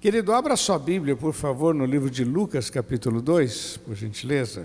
Querido, 0.00 0.32
abra 0.32 0.54
sua 0.54 0.78
Bíblia, 0.78 1.16
por 1.16 1.32
favor, 1.34 1.74
no 1.74 1.84
livro 1.84 2.08
de 2.08 2.22
Lucas, 2.22 2.70
capítulo 2.70 3.20
2, 3.20 3.78
por 3.78 3.96
gentileza. 3.96 4.64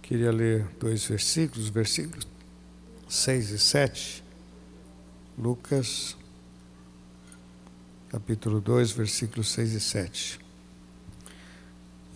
Queria 0.00 0.32
ler 0.32 0.66
dois 0.80 1.04
versículos, 1.04 1.68
versículos 1.68 2.26
6 3.06 3.50
e 3.50 3.58
7. 3.58 4.24
Lucas, 5.36 6.16
capítulo 8.08 8.58
2, 8.58 8.90
versículos 8.92 9.50
6 9.50 9.72
e 9.72 9.80
7. 9.80 10.40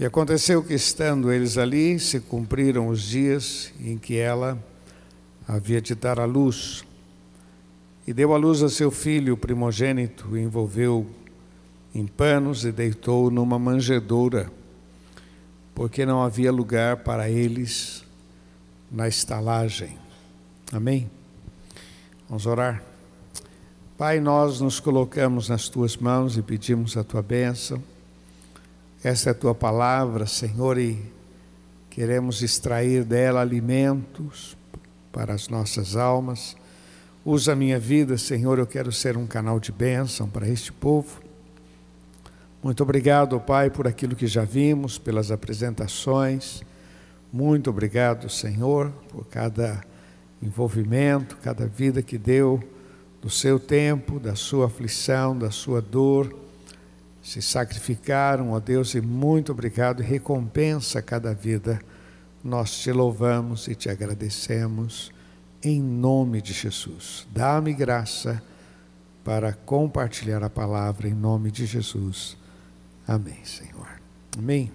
E 0.00 0.06
aconteceu 0.06 0.64
que, 0.64 0.72
estando 0.72 1.30
eles 1.30 1.58
ali, 1.58 2.00
se 2.00 2.20
cumpriram 2.20 2.88
os 2.88 3.02
dias 3.02 3.70
em 3.78 3.98
que 3.98 4.16
ela 4.16 4.58
havia 5.46 5.82
de 5.82 5.94
dar 5.94 6.18
à 6.18 6.24
luz. 6.24 6.82
E 8.06 8.12
deu 8.12 8.34
à 8.34 8.36
luz 8.36 8.62
a 8.62 8.68
seu 8.68 8.90
filho 8.90 9.36
primogênito, 9.36 10.36
envolveu 10.36 11.06
em 11.94 12.06
panos 12.06 12.64
e 12.64 12.72
deitou 12.72 13.30
numa 13.30 13.58
manjedoura, 13.58 14.50
porque 15.74 16.04
não 16.04 16.22
havia 16.22 16.52
lugar 16.52 16.98
para 16.98 17.30
eles 17.30 18.04
na 18.90 19.08
estalagem. 19.08 19.96
Amém? 20.72 21.10
Vamos 22.28 22.46
orar. 22.46 22.82
Pai, 23.96 24.18
nós 24.18 24.60
nos 24.60 24.80
colocamos 24.80 25.48
nas 25.48 25.68
tuas 25.68 25.96
mãos 25.96 26.36
e 26.36 26.42
pedimos 26.42 26.96
a 26.96 27.04
tua 27.04 27.22
bênção. 27.22 27.80
Esta 29.02 29.30
é 29.30 29.32
a 29.32 29.34
tua 29.34 29.54
palavra, 29.54 30.26
Senhor, 30.26 30.78
e 30.78 31.00
queremos 31.90 32.42
extrair 32.42 33.04
dela 33.04 33.40
alimentos 33.40 34.56
para 35.12 35.32
as 35.32 35.48
nossas 35.48 35.94
almas. 35.94 36.56
Usa 37.26 37.54
a 37.54 37.56
minha 37.56 37.78
vida, 37.78 38.18
Senhor, 38.18 38.58
eu 38.58 38.66
quero 38.66 38.92
ser 38.92 39.16
um 39.16 39.26
canal 39.26 39.58
de 39.58 39.72
bênção 39.72 40.28
para 40.28 40.46
este 40.46 40.70
povo. 40.70 41.22
Muito 42.62 42.82
obrigado, 42.82 43.40
Pai, 43.40 43.70
por 43.70 43.88
aquilo 43.88 44.14
que 44.14 44.26
já 44.26 44.44
vimos, 44.44 44.98
pelas 44.98 45.30
apresentações. 45.30 46.62
Muito 47.32 47.70
obrigado, 47.70 48.28
Senhor, 48.28 48.92
por 49.08 49.24
cada 49.24 49.82
envolvimento, 50.42 51.38
cada 51.38 51.66
vida 51.66 52.02
que 52.02 52.18
deu 52.18 52.62
do 53.22 53.30
seu 53.30 53.58
tempo, 53.58 54.20
da 54.20 54.34
sua 54.34 54.66
aflição, 54.66 55.34
da 55.38 55.50
sua 55.50 55.80
dor. 55.80 56.30
Se 57.22 57.40
sacrificaram, 57.40 58.50
ó 58.50 58.60
Deus, 58.60 58.94
e 58.94 59.00
muito 59.00 59.50
obrigado 59.50 60.02
recompensa 60.02 61.00
cada 61.00 61.32
vida 61.32 61.80
nós 62.44 62.78
te 62.80 62.92
louvamos 62.92 63.66
e 63.66 63.74
te 63.74 63.88
agradecemos 63.88 65.13
em 65.64 65.80
nome 65.80 66.42
de 66.42 66.52
Jesus. 66.52 67.26
Dá-me 67.32 67.72
graça 67.72 68.42
para 69.24 69.52
compartilhar 69.52 70.44
a 70.44 70.50
palavra 70.50 71.08
em 71.08 71.14
nome 71.14 71.50
de 71.50 71.64
Jesus. 71.64 72.36
Amém, 73.08 73.42
Senhor. 73.44 73.88
Amém. 74.36 74.70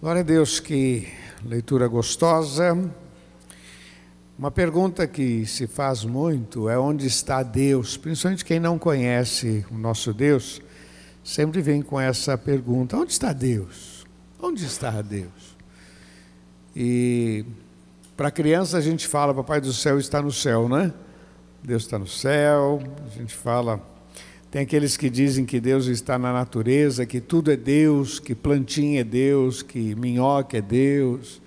Glória 0.00 0.20
a 0.20 0.24
Deus, 0.24 0.60
que 0.60 1.08
leitura 1.44 1.88
gostosa. 1.88 2.78
Uma 4.38 4.50
pergunta 4.50 5.06
que 5.06 5.44
se 5.46 5.66
faz 5.66 6.04
muito 6.04 6.68
é 6.68 6.78
onde 6.78 7.06
está 7.06 7.42
Deus? 7.42 7.96
Principalmente 7.96 8.44
quem 8.44 8.60
não 8.60 8.78
conhece 8.78 9.66
o 9.70 9.74
nosso 9.78 10.14
Deus, 10.14 10.62
sempre 11.24 11.60
vem 11.60 11.82
com 11.82 11.98
essa 11.98 12.38
pergunta: 12.38 12.96
onde 12.96 13.12
está 13.12 13.32
Deus? 13.32 14.06
Onde 14.40 14.64
está 14.64 15.02
Deus? 15.02 15.56
E 16.74 17.44
para 18.16 18.30
criança 18.30 18.78
a 18.78 18.80
gente 18.80 19.06
fala, 19.06 19.34
Papai 19.34 19.60
do 19.60 19.72
céu 19.72 19.98
está 19.98 20.22
no 20.22 20.32
céu, 20.32 20.68
né? 20.68 20.92
Deus 21.62 21.82
está 21.82 21.98
no 21.98 22.06
céu, 22.06 22.80
a 23.04 23.18
gente 23.18 23.34
fala. 23.34 23.80
Tem 24.50 24.62
aqueles 24.62 24.96
que 24.96 25.10
dizem 25.10 25.44
que 25.44 25.60
Deus 25.60 25.86
está 25.86 26.18
na 26.18 26.32
natureza, 26.32 27.04
que 27.04 27.20
tudo 27.20 27.52
é 27.52 27.56
Deus, 27.56 28.18
que 28.18 28.34
plantinha 28.34 29.02
é 29.02 29.04
Deus, 29.04 29.62
que 29.62 29.94
minhoca 29.96 30.56
é 30.56 30.62
Deus. 30.62 31.42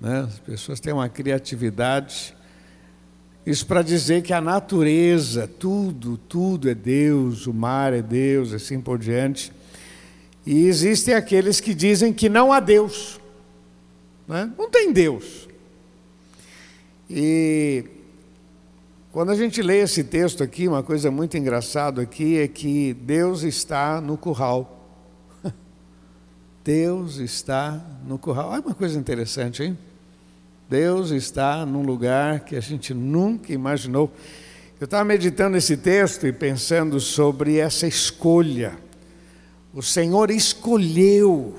Né? 0.00 0.20
As 0.20 0.38
pessoas 0.38 0.80
têm 0.80 0.92
uma 0.92 1.08
criatividade. 1.08 2.34
Isso 3.44 3.66
para 3.66 3.82
dizer 3.82 4.22
que 4.22 4.32
a 4.32 4.40
natureza, 4.40 5.46
tudo, 5.46 6.16
tudo 6.16 6.70
é 6.70 6.74
Deus, 6.74 7.46
o 7.46 7.52
mar 7.52 7.92
é 7.92 8.00
Deus, 8.00 8.54
assim 8.54 8.80
por 8.80 8.98
diante. 8.98 9.52
E 10.46 10.66
existem 10.66 11.12
aqueles 11.12 11.60
que 11.60 11.74
dizem 11.74 12.10
que 12.10 12.28
não 12.28 12.52
há 12.52 12.60
Deus. 12.60 13.20
Né? 14.26 14.50
Não 14.56 14.70
tem 14.70 14.92
Deus. 14.92 15.49
E 17.12 17.84
quando 19.10 19.30
a 19.30 19.34
gente 19.34 19.60
lê 19.60 19.80
esse 19.80 20.04
texto 20.04 20.44
aqui, 20.44 20.68
uma 20.68 20.80
coisa 20.80 21.10
muito 21.10 21.36
engraçada 21.36 22.00
aqui 22.00 22.38
é 22.38 22.46
que 22.46 22.94
Deus 22.94 23.42
está 23.42 24.00
no 24.00 24.16
curral. 24.16 24.86
Deus 26.62 27.16
está 27.16 27.84
no 28.06 28.16
curral. 28.16 28.50
Olha 28.50 28.60
uma 28.60 28.74
coisa 28.74 28.96
interessante, 28.96 29.64
hein? 29.64 29.76
Deus 30.68 31.10
está 31.10 31.66
num 31.66 31.82
lugar 31.82 32.44
que 32.44 32.54
a 32.54 32.60
gente 32.60 32.94
nunca 32.94 33.52
imaginou. 33.52 34.12
Eu 34.78 34.84
estava 34.84 35.04
meditando 35.04 35.56
esse 35.56 35.76
texto 35.76 36.28
e 36.28 36.32
pensando 36.32 37.00
sobre 37.00 37.58
essa 37.58 37.88
escolha. 37.88 38.78
O 39.74 39.82
Senhor 39.82 40.30
escolheu 40.30 41.56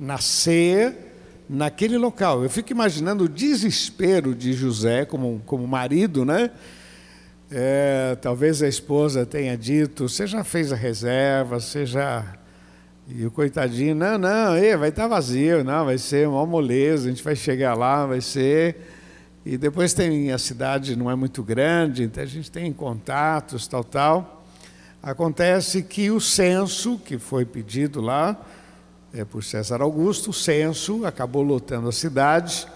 nascer 0.00 1.03
naquele 1.48 1.98
local. 1.98 2.42
Eu 2.42 2.50
fico 2.50 2.72
imaginando 2.72 3.24
o 3.24 3.28
desespero 3.28 4.34
de 4.34 4.52
José 4.52 5.04
como, 5.04 5.42
como 5.46 5.66
marido, 5.66 6.24
né? 6.24 6.50
É, 7.50 8.16
talvez 8.20 8.62
a 8.62 8.68
esposa 8.68 9.26
tenha 9.26 9.56
dito: 9.56 10.08
você 10.08 10.26
já 10.26 10.42
fez 10.42 10.72
a 10.72 10.76
reserva, 10.76 11.60
você 11.60 11.86
já. 11.86 12.36
E 13.06 13.26
o 13.26 13.30
coitadinho, 13.30 13.94
não, 13.94 14.16
não, 14.16 14.78
vai 14.78 14.88
estar 14.88 15.06
vazio, 15.06 15.62
não, 15.62 15.84
vai 15.84 15.98
ser 15.98 16.26
uma 16.26 16.46
moleza, 16.46 17.06
a 17.06 17.10
gente 17.10 17.22
vai 17.22 17.36
chegar 17.36 17.74
lá, 17.74 18.06
vai 18.06 18.22
ser. 18.22 18.76
E 19.44 19.58
depois 19.58 19.92
tem 19.92 20.32
a 20.32 20.38
cidade 20.38 20.96
não 20.96 21.10
é 21.10 21.14
muito 21.14 21.42
grande, 21.42 22.02
então 22.02 22.22
a 22.22 22.26
gente 22.26 22.50
tem 22.50 22.72
contatos, 22.72 23.68
tal, 23.68 23.84
tal. 23.84 24.44
Acontece 25.02 25.82
que 25.82 26.10
o 26.10 26.18
censo 26.18 26.98
que 26.98 27.18
foi 27.18 27.44
pedido 27.44 28.00
lá, 28.00 28.40
é, 29.14 29.24
por 29.24 29.44
César 29.44 29.80
Augusto, 29.80 30.30
o 30.30 30.32
censo 30.32 31.06
acabou 31.06 31.42
lotando 31.42 31.88
a 31.88 31.92
cidade, 31.92 32.66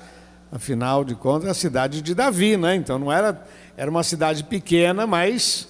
afinal 0.52 1.04
de 1.04 1.16
contas, 1.16 1.50
a 1.50 1.54
cidade 1.54 2.00
de 2.00 2.14
Davi, 2.14 2.56
né? 2.56 2.76
Então 2.76 2.96
não 2.96 3.12
era, 3.12 3.44
era 3.76 3.90
uma 3.90 4.04
cidade 4.04 4.44
pequena, 4.44 5.04
mas. 5.04 5.68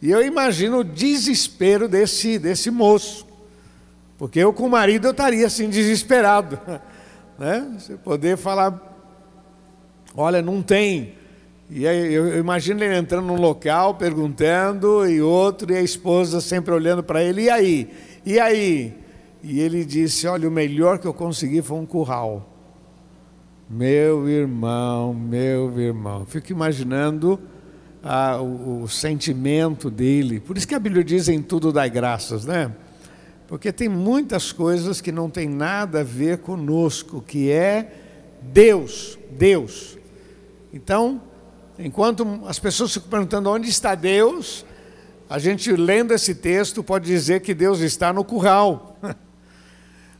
E 0.00 0.10
eu 0.10 0.24
imagino 0.24 0.78
o 0.78 0.84
desespero 0.84 1.88
desse, 1.88 2.38
desse 2.38 2.70
moço, 2.70 3.26
porque 4.16 4.38
eu 4.38 4.52
com 4.52 4.66
o 4.66 4.70
marido 4.70 5.08
eu 5.08 5.10
estaria 5.10 5.46
assim 5.46 5.68
desesperado, 5.68 6.60
né? 7.36 7.66
Você 7.76 7.96
poder 7.96 8.36
falar, 8.36 8.80
olha, 10.16 10.40
não 10.40 10.62
tem. 10.62 11.14
E 11.68 11.88
aí 11.88 12.14
eu 12.14 12.38
imagino 12.38 12.84
ele 12.84 12.96
entrando 12.96 13.26
num 13.26 13.40
local, 13.40 13.94
perguntando, 13.94 15.08
e 15.08 15.20
outro, 15.20 15.72
e 15.72 15.76
a 15.76 15.82
esposa 15.82 16.40
sempre 16.40 16.72
olhando 16.72 17.02
para 17.02 17.20
ele, 17.20 17.42
e 17.42 17.50
aí? 17.50 17.90
E 18.24 18.38
aí? 18.38 19.03
E 19.46 19.60
ele 19.60 19.84
disse: 19.84 20.26
Olha, 20.26 20.48
o 20.48 20.50
melhor 20.50 20.98
que 20.98 21.06
eu 21.06 21.12
consegui 21.12 21.60
foi 21.60 21.76
um 21.76 21.84
curral. 21.84 22.50
Meu 23.68 24.26
irmão, 24.26 25.12
meu 25.12 25.78
irmão. 25.78 26.24
Fico 26.24 26.50
imaginando 26.50 27.38
ah, 28.02 28.40
o, 28.40 28.84
o, 28.84 28.88
sentimento 28.88 29.90
dele. 29.90 30.40
Por 30.40 30.56
isso 30.56 30.66
que 30.66 30.74
a 30.74 30.78
Bíblia 30.78 31.04
diz 31.04 31.28
em 31.28 31.42
tudo 31.42 31.72
dai 31.72 31.90
graças, 31.90 32.46
né? 32.46 32.72
Porque 33.46 33.70
tem 33.70 33.86
muitas 33.86 34.50
coisas 34.50 35.02
que 35.02 35.12
não 35.12 35.28
tem 35.28 35.46
nada 35.46 36.00
a 36.00 36.04
ver 36.04 36.38
conosco, 36.38 37.20
que 37.20 37.50
é 37.50 37.92
Deus, 38.40 39.18
Deus. 39.30 39.98
Então, 40.72 41.20
enquanto 41.78 42.40
as 42.46 42.58
pessoas 42.58 42.94
ficam 42.94 43.10
perguntando 43.10 43.50
onde 43.50 43.68
está 43.68 43.94
Deus, 43.94 44.64
a 45.28 45.38
gente 45.38 45.70
lendo 45.70 46.14
esse 46.14 46.34
texto 46.34 46.82
pode 46.82 47.04
dizer 47.04 47.40
que 47.42 47.52
Deus 47.52 47.80
está 47.80 48.10
no 48.10 48.24
curral. 48.24 48.98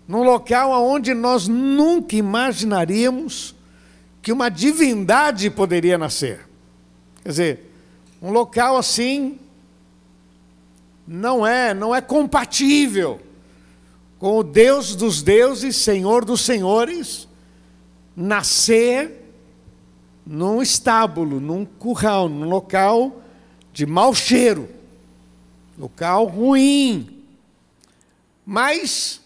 num 0.07 0.23
local 0.23 0.71
onde 0.85 1.15
nós 1.15 1.49
nunca 1.49 2.15
imaginaríamos 2.17 3.55
que 4.21 4.33
uma 4.33 4.49
divindade 4.49 5.51
poderia 5.51 5.99
nascer. 5.99 6.47
Quer 7.23 7.29
dizer, 7.29 7.73
um 8.21 8.31
local 8.31 8.77
assim 8.77 9.39
não 11.07 11.47
é, 11.47 11.75
não 11.75 11.95
é 11.95 12.01
compatível 12.01 13.21
com 14.19 14.39
o 14.39 14.43
Deus 14.43 14.97
dos 14.97 15.23
deuses, 15.23 15.77
Senhor 15.77 16.25
dos 16.25 16.41
senhores, 16.41 17.29
nascer 18.17 19.25
num 20.27 20.63
estábulo, 20.63 21.41
num 21.41 21.65
curral, 21.65 22.29
num 22.29 22.49
local 22.49 23.21
de 23.73 23.85
mau 23.85 24.15
cheiro, 24.15 24.69
local 25.79 26.25
ruim. 26.25 27.23
Mas 28.47 29.21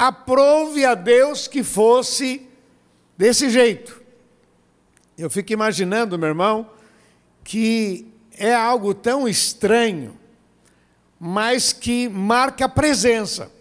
aprove 0.00 0.82
a 0.82 0.94
Deus 0.94 1.46
que 1.46 1.62
fosse 1.62 2.48
desse 3.18 3.50
jeito. 3.50 4.00
Eu 5.18 5.28
fico 5.28 5.52
imaginando, 5.52 6.18
meu 6.18 6.30
irmão, 6.30 6.70
que 7.44 8.10
é 8.32 8.54
algo 8.54 8.94
tão 8.94 9.28
estranho, 9.28 10.18
mas 11.18 11.74
que 11.74 12.08
marca 12.08 12.64
a 12.64 12.68
presença. 12.68 13.52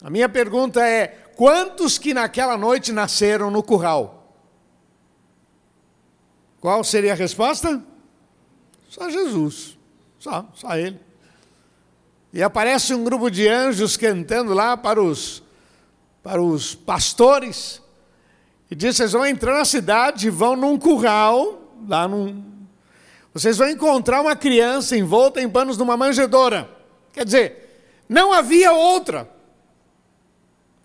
A 0.00 0.08
minha 0.08 0.26
pergunta 0.26 0.82
é: 0.82 1.08
quantos 1.36 1.98
que 1.98 2.14
naquela 2.14 2.56
noite 2.56 2.90
nasceram 2.90 3.50
no 3.50 3.62
curral? 3.62 4.34
Qual 6.62 6.82
seria 6.82 7.12
a 7.12 7.16
resposta? 7.16 7.84
Só 8.88 9.10
Jesus. 9.10 9.76
Só, 10.18 10.50
só 10.54 10.74
ele. 10.78 10.98
E 12.32 12.42
aparece 12.42 12.94
um 12.94 13.04
grupo 13.04 13.30
de 13.30 13.46
anjos 13.46 13.96
cantando 13.96 14.54
lá 14.54 14.74
para 14.76 15.02
os, 15.02 15.42
para 16.22 16.42
os 16.42 16.74
pastores. 16.74 17.82
E 18.70 18.74
diz: 18.74 18.96
vocês 18.96 19.12
vão 19.12 19.26
entrar 19.26 19.58
na 19.58 19.64
cidade, 19.66 20.30
vão 20.30 20.56
num 20.56 20.78
curral, 20.78 21.74
lá 21.86 22.08
num. 22.08 22.42
Vocês 23.34 23.58
vão 23.58 23.68
encontrar 23.68 24.22
uma 24.22 24.34
criança 24.34 24.96
envolta 24.96 25.42
em 25.42 25.48
panos 25.48 25.76
de 25.76 25.82
uma 25.82 25.96
manjedoura. 25.96 26.70
Quer 27.12 27.24
dizer, 27.24 28.02
não 28.08 28.32
havia 28.32 28.72
outra. 28.72 29.28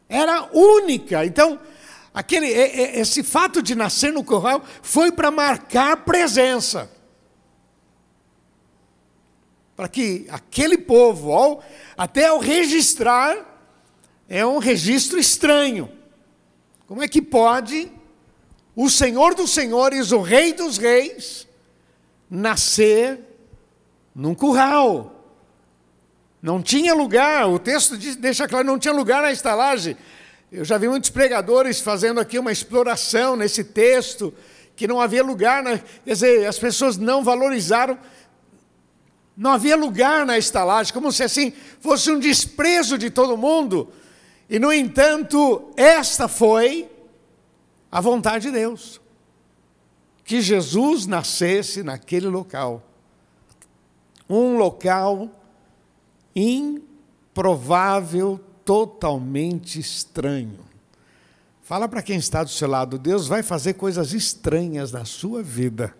Era 0.10 0.50
única. 0.54 1.26
Então, 1.26 1.60
aquele, 2.14 2.48
esse 2.48 3.24
fato 3.24 3.62
de 3.62 3.76
nascer 3.76 4.12
no 4.12 4.24
curral 4.24 4.64
foi 4.82 5.12
para 5.12 5.32
marcar 5.32 5.98
presença 5.98 6.90
para 9.78 9.88
que 9.88 10.26
aquele 10.30 10.76
povo, 10.76 11.32
ao, 11.32 11.64
até 11.96 12.26
ao 12.26 12.40
registrar, 12.40 13.38
é 14.28 14.44
um 14.44 14.58
registro 14.58 15.20
estranho. 15.20 15.88
Como 16.88 17.04
é 17.04 17.08
que 17.08 17.22
pode 17.22 17.92
o 18.76 18.90
Senhor 18.90 19.36
dos 19.36 19.52
Senhores, 19.52 20.12
o 20.12 20.20
Rei 20.20 20.52
dos 20.52 20.80
Reis, 20.80 21.48
nascer 22.28 23.20
num 24.16 24.34
curral? 24.34 25.14
Não 26.42 26.60
tinha 26.60 26.96
lugar, 26.96 27.48
o 27.48 27.60
texto 27.60 27.96
diz, 27.96 28.16
deixa 28.16 28.48
claro, 28.48 28.66
não 28.66 28.80
tinha 28.80 28.94
lugar 28.94 29.22
na 29.22 29.32
estalagem. 29.32 29.96
Eu 30.52 30.66
já 30.66 30.80
vi 30.80 30.88
muitos 30.88 31.12
pregadores 31.12 31.80
fazendo 31.80 32.20
aqui 32.20 32.40
uma 32.40 32.52
exploração 32.52 33.36
nesse 33.36 33.64
texto, 33.64 34.34
que 34.76 34.88
não 34.88 35.00
havia 35.00 35.24
lugar, 35.24 35.62
na, 35.62 35.78
quer 35.78 36.14
dizer, 36.14 36.48
as 36.48 36.58
pessoas 36.58 36.98
não 36.98 37.24
valorizaram 37.24 37.98
não 39.38 39.52
havia 39.52 39.78
lugar 39.78 40.26
na 40.26 40.36
estalagem, 40.36 40.92
como 40.92 41.12
se 41.12 41.22
assim 41.22 41.54
fosse 41.80 42.10
um 42.10 42.20
desprezo 42.20 42.98
de 42.98 43.12
todo 43.12 43.38
mundo. 43.38 43.90
E, 44.50 44.58
no 44.58 44.74
entanto, 44.74 45.72
esta 45.78 46.28
foi 46.28 46.90
a 47.92 48.02
vontade 48.02 48.48
de 48.48 48.52
Deus. 48.52 49.00
Que 50.24 50.42
Jesus 50.42 51.06
nascesse 51.06 51.84
naquele 51.84 52.28
local. 52.28 52.82
Um 54.28 54.58
local 54.58 55.30
improvável, 56.36 58.40
totalmente 58.66 59.80
estranho. 59.80 60.66
Fala 61.62 61.88
para 61.88 62.02
quem 62.02 62.18
está 62.18 62.44
do 62.44 62.50
seu 62.50 62.68
lado, 62.68 62.98
Deus 62.98 63.28
vai 63.28 63.44
fazer 63.44 63.74
coisas 63.74 64.14
estranhas 64.14 64.92
na 64.92 65.06
sua 65.06 65.44
vida. 65.44 65.96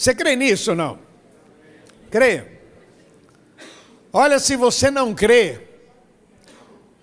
Você 0.00 0.14
crê 0.14 0.34
nisso 0.34 0.70
ou 0.70 0.76
não? 0.76 0.98
Crê. 2.10 2.46
Olha, 4.10 4.38
se 4.38 4.56
você 4.56 4.90
não 4.90 5.14
crê, 5.14 5.60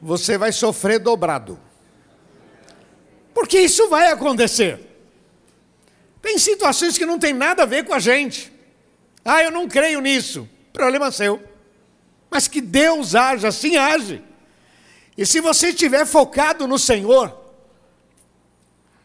você 0.01 0.35
vai 0.35 0.51
sofrer 0.51 0.97
dobrado. 0.97 1.59
Porque 3.35 3.59
isso 3.59 3.87
vai 3.87 4.07
acontecer. 4.07 4.79
Tem 6.23 6.39
situações 6.39 6.97
que 6.97 7.05
não 7.05 7.19
tem 7.19 7.33
nada 7.33 7.61
a 7.61 7.65
ver 7.67 7.85
com 7.85 7.93
a 7.93 7.99
gente. 7.99 8.51
Ah, 9.23 9.43
eu 9.43 9.51
não 9.51 9.67
creio 9.67 10.01
nisso. 10.01 10.49
Problema 10.73 11.11
seu. 11.11 11.39
Mas 12.31 12.47
que 12.47 12.59
Deus 12.59 13.13
age, 13.13 13.45
assim 13.45 13.77
age. 13.77 14.23
E 15.15 15.23
se 15.23 15.39
você 15.39 15.67
estiver 15.67 16.03
focado 16.03 16.67
no 16.67 16.79
Senhor, 16.79 17.53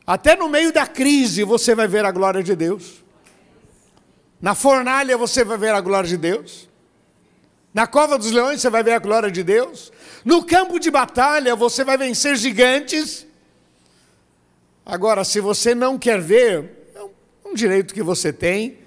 até 0.07 0.35
no 0.35 0.49
meio 0.49 0.73
da 0.73 0.87
crise 0.87 1.45
você 1.45 1.75
vai 1.75 1.87
ver 1.87 2.07
a 2.07 2.11
glória 2.11 2.43
de 2.43 2.57
Deus. 2.57 3.02
Na 4.43 4.57
fornalha 4.57 5.17
você 5.17 5.45
vai 5.45 5.57
ver 5.57 5.73
a 5.73 5.81
glória 5.81 6.09
de 6.09 6.17
Deus. 6.17 6.69
Na 7.73 7.87
cova 7.87 8.19
dos 8.19 8.33
leões 8.33 8.61
você 8.61 8.69
vai 8.69 8.83
ver 8.83 8.95
a 8.95 8.99
glória 8.99 9.31
de 9.31 9.45
Deus. 9.45 9.93
No 10.25 10.45
campo 10.45 10.81
de 10.81 10.91
batalha 10.91 11.55
você 11.55 11.85
vai 11.85 11.97
vencer 11.97 12.37
gigantes. 12.37 13.25
Agora, 14.85 15.23
se 15.23 15.39
você 15.39 15.77
não 15.77 15.97
quer 15.97 16.21
ver, 16.21 16.91
é 16.93 17.49
um 17.49 17.55
direito 17.55 17.95
que 17.95 18.03
você 18.03 18.33
tem, 18.33 18.79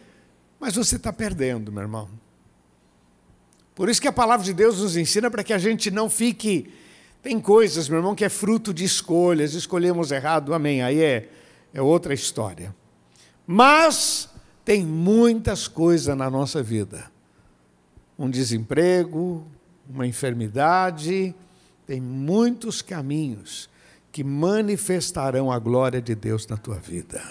mas 0.59 0.75
você 0.75 0.97
está 0.97 1.13
perdendo, 1.13 1.71
meu 1.71 1.83
irmão. 1.83 2.09
Por 3.73 3.87
isso 3.87 4.01
que 4.01 4.09
a 4.09 4.13
palavra 4.13 4.45
de 4.45 4.53
Deus 4.53 4.81
nos 4.81 4.97
ensina 4.97 5.31
para 5.31 5.43
que 5.43 5.53
a 5.53 5.57
gente 5.57 5.89
não 5.89 6.09
fique. 6.09 6.69
Tem 7.23 7.39
coisas, 7.39 7.87
meu 7.87 7.99
irmão, 7.99 8.13
que 8.13 8.25
é 8.25 8.29
fruto 8.29 8.73
de 8.73 8.83
escolhas, 8.83 9.53
escolhemos 9.53 10.11
errado, 10.11 10.53
amém. 10.53 10.83
Aí 10.83 11.01
é, 11.01 11.29
é 11.73 11.81
outra 11.81 12.13
história. 12.13 12.75
Mas 13.47 14.29
tem 14.65 14.83
muitas 14.83 15.67
coisas 15.67 16.17
na 16.17 16.27
nossa 16.27 16.63
vida. 16.63 17.05
Um 18.17 18.29
desemprego, 18.29 19.45
uma 19.87 20.07
enfermidade, 20.07 21.35
tem 21.85 22.01
muitos 22.01 22.81
caminhos 22.81 23.69
que 24.11 24.23
manifestarão 24.23 25.51
a 25.51 25.59
glória 25.59 26.01
de 26.01 26.15
Deus 26.15 26.47
na 26.47 26.57
tua 26.57 26.77
vida. 26.77 27.21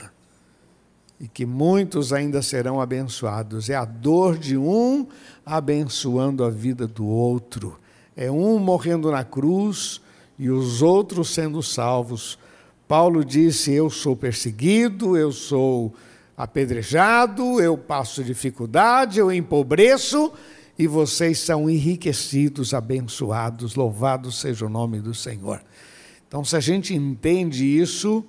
E 1.18 1.26
que 1.26 1.44
muitos 1.44 2.12
ainda 2.12 2.40
serão 2.40 2.80
abençoados. 2.80 3.68
É 3.68 3.74
a 3.74 3.84
dor 3.84 4.38
de 4.38 4.56
um 4.56 5.06
abençoando 5.44 6.44
a 6.44 6.50
vida 6.50 6.86
do 6.86 7.04
outro. 7.06 7.80
É 8.16 8.30
um 8.30 8.58
morrendo 8.58 9.10
na 9.10 9.24
cruz 9.24 10.00
e 10.38 10.50
os 10.50 10.82
outros 10.82 11.30
sendo 11.30 11.62
salvos. 11.62 12.38
Paulo 12.86 13.24
disse: 13.24 13.72
Eu 13.72 13.88
sou 13.90 14.14
perseguido, 14.14 15.16
eu 15.16 15.32
sou 15.32 15.94
apedrejado, 16.36 17.60
eu 17.60 17.78
passo 17.78 18.24
dificuldade, 18.24 19.18
eu 19.18 19.30
empobreço, 19.30 20.32
e 20.78 20.86
vocês 20.86 21.38
são 21.38 21.70
enriquecidos, 21.70 22.74
abençoados, 22.74 23.74
louvado 23.74 24.32
seja 24.32 24.66
o 24.66 24.68
nome 24.68 25.00
do 25.00 25.14
Senhor. 25.14 25.62
Então, 26.26 26.44
se 26.44 26.56
a 26.56 26.60
gente 26.60 26.92
entende 26.92 27.64
isso, 27.64 28.24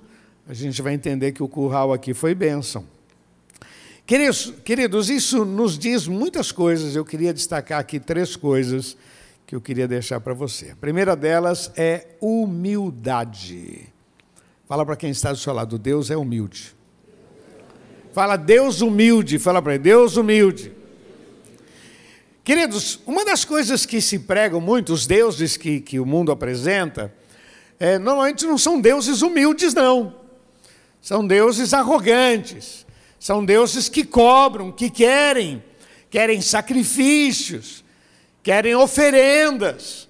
a 0.48 0.54
gente 0.54 0.80
vai 0.80 0.94
entender 0.94 1.32
que 1.32 1.42
o 1.42 1.48
curral 1.48 1.92
aqui 1.92 2.14
foi 2.14 2.34
bênção. 2.34 2.84
Queridos, 4.06 4.54
queridos, 4.64 5.10
isso 5.10 5.44
nos 5.44 5.76
diz 5.76 6.06
muitas 6.06 6.52
coisas, 6.52 6.94
eu 6.94 7.04
queria 7.04 7.34
destacar 7.34 7.80
aqui 7.80 7.98
três 7.98 8.36
coisas 8.36 8.96
que 9.44 9.56
eu 9.56 9.60
queria 9.60 9.88
deixar 9.88 10.20
para 10.20 10.32
você. 10.32 10.70
A 10.70 10.76
primeira 10.76 11.16
delas 11.16 11.72
é 11.76 12.06
humildade. 12.20 13.92
Fala 14.68 14.86
para 14.86 14.94
quem 14.94 15.10
está 15.10 15.32
do 15.32 15.38
seu 15.38 15.52
lado, 15.52 15.76
Deus 15.76 16.08
é 16.08 16.16
humilde. 16.16 16.75
Fala 18.16 18.38
Deus 18.38 18.80
humilde, 18.80 19.38
fala 19.38 19.60
para 19.60 19.74
ele, 19.74 19.82
Deus 19.82 20.16
humilde. 20.16 20.72
Queridos, 22.42 22.98
uma 23.06 23.26
das 23.26 23.44
coisas 23.44 23.84
que 23.84 24.00
se 24.00 24.20
pregam 24.20 24.58
muito, 24.58 24.94
os 24.94 25.06
deuses 25.06 25.58
que, 25.58 25.80
que 25.82 26.00
o 26.00 26.06
mundo 26.06 26.32
apresenta, 26.32 27.12
é, 27.78 27.98
normalmente 27.98 28.46
não 28.46 28.56
são 28.56 28.80
deuses 28.80 29.20
humildes, 29.20 29.74
não. 29.74 30.14
São 31.02 31.26
deuses 31.26 31.74
arrogantes, 31.74 32.86
são 33.20 33.44
deuses 33.44 33.86
que 33.86 34.02
cobram, 34.02 34.72
que 34.72 34.88
querem, 34.88 35.62
querem 36.08 36.40
sacrifícios, 36.40 37.84
querem 38.42 38.74
oferendas. 38.74 40.05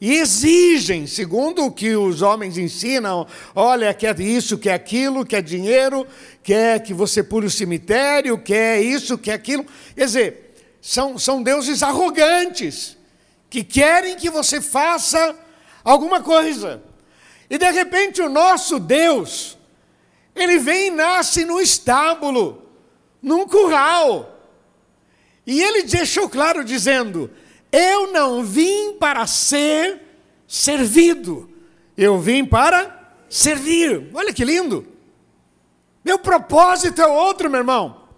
E 0.00 0.14
exigem, 0.14 1.06
segundo 1.06 1.64
o 1.64 1.70
que 1.70 1.94
os 1.94 2.20
homens 2.20 2.58
ensinam, 2.58 3.26
olha, 3.54 3.94
quer 3.94 4.18
isso, 4.20 4.58
quer 4.58 4.74
aquilo, 4.74 5.24
quer 5.24 5.42
dinheiro, 5.42 6.06
quer 6.42 6.80
que 6.80 6.92
você 6.92 7.22
pule 7.22 7.46
o 7.46 7.50
cemitério, 7.50 8.36
quer 8.36 8.82
isso, 8.82 9.16
quer 9.16 9.34
aquilo. 9.34 9.64
Quer 9.94 10.04
dizer, 10.04 10.56
são, 10.82 11.18
são 11.18 11.42
deuses 11.42 11.82
arrogantes, 11.82 12.96
que 13.48 13.62
querem 13.62 14.16
que 14.16 14.28
você 14.28 14.60
faça 14.60 15.34
alguma 15.84 16.20
coisa. 16.20 16.82
E 17.48 17.56
de 17.56 17.70
repente 17.70 18.20
o 18.20 18.28
nosso 18.28 18.80
Deus, 18.80 19.56
ele 20.34 20.58
vem 20.58 20.88
e 20.88 20.90
nasce 20.90 21.44
no 21.44 21.60
estábulo, 21.60 22.68
num 23.22 23.46
curral. 23.46 24.38
E 25.46 25.62
ele 25.62 25.84
deixou 25.84 26.28
claro 26.28 26.64
dizendo: 26.64 27.30
eu 27.76 28.12
não 28.12 28.44
vim 28.44 28.92
para 28.98 29.26
ser 29.26 30.00
servido, 30.46 31.50
eu 31.96 32.20
vim 32.20 32.44
para 32.44 33.16
servir. 33.28 34.10
Olha 34.14 34.32
que 34.32 34.44
lindo. 34.44 34.86
Meu 36.04 36.16
propósito 36.20 37.02
é 37.02 37.06
outro, 37.06 37.50
meu 37.50 37.58
irmão. 37.58 38.08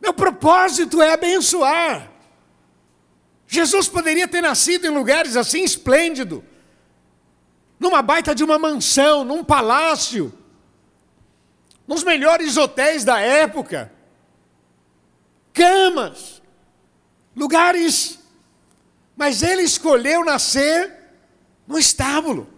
Meu 0.00 0.14
propósito 0.14 1.02
é 1.02 1.12
abençoar. 1.12 2.10
Jesus 3.46 3.88
poderia 3.88 4.26
ter 4.26 4.40
nascido 4.40 4.86
em 4.86 4.90
lugares 4.90 5.36
assim 5.36 5.62
esplêndido, 5.62 6.42
numa 7.78 8.00
baita 8.00 8.34
de 8.34 8.42
uma 8.42 8.58
mansão, 8.58 9.22
num 9.22 9.44
palácio. 9.44 10.32
nos 11.86 12.02
melhores 12.02 12.56
hotéis 12.56 13.04
da 13.04 13.20
época, 13.20 13.92
camas, 15.52 16.33
lugares, 17.34 18.18
mas 19.16 19.42
ele 19.42 19.62
escolheu 19.62 20.24
nascer 20.24 20.92
no 21.66 21.78
estábulo, 21.78 22.48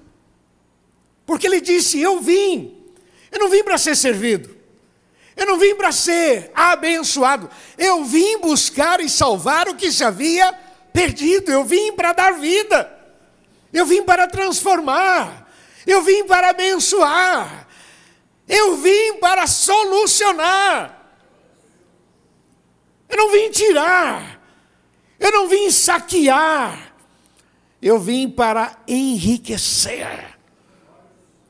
porque 1.25 1.47
ele 1.47 1.61
disse: 1.61 2.01
Eu 2.01 2.21
vim, 2.21 2.77
eu 3.31 3.39
não 3.39 3.49
vim 3.49 3.63
para 3.63 3.79
ser 3.79 3.97
servido, 3.97 4.55
eu 5.37 5.47
não 5.47 5.59
vim 5.59 5.75
para 5.75 5.93
ser 5.93 6.51
abençoado, 6.55 7.51
eu 7.77 8.05
vim 8.05 8.39
buscar 8.39 9.01
e 9.01 9.09
salvar 9.09 9.69
o 9.69 9.77
que 9.77 9.91
se 9.93 10.05
havia 10.05 10.53
perdido, 10.93 11.51
eu 11.51 11.65
vim 11.65 11.93
para 11.93 12.13
dar 12.13 12.33
vida, 12.35 12.93
eu 13.73 13.85
vim 13.85 14.03
para 14.03 14.27
transformar, 14.27 15.51
eu 15.87 16.03
vim 16.03 16.25
para 16.25 16.51
abençoar, 16.51 17.69
eu 18.49 18.77
vim 18.77 19.19
para 19.21 19.47
solucionar. 19.47 20.95
Eu 23.09 23.17
não 23.17 23.31
vim 23.31 23.51
tirar, 23.51 24.36
eu 25.19 25.33
não 25.33 25.49
vim 25.49 25.71
saquear, 25.71 26.95
eu 27.81 27.99
vim 27.99 28.29
para 28.29 28.77
enriquecer. 28.87 30.37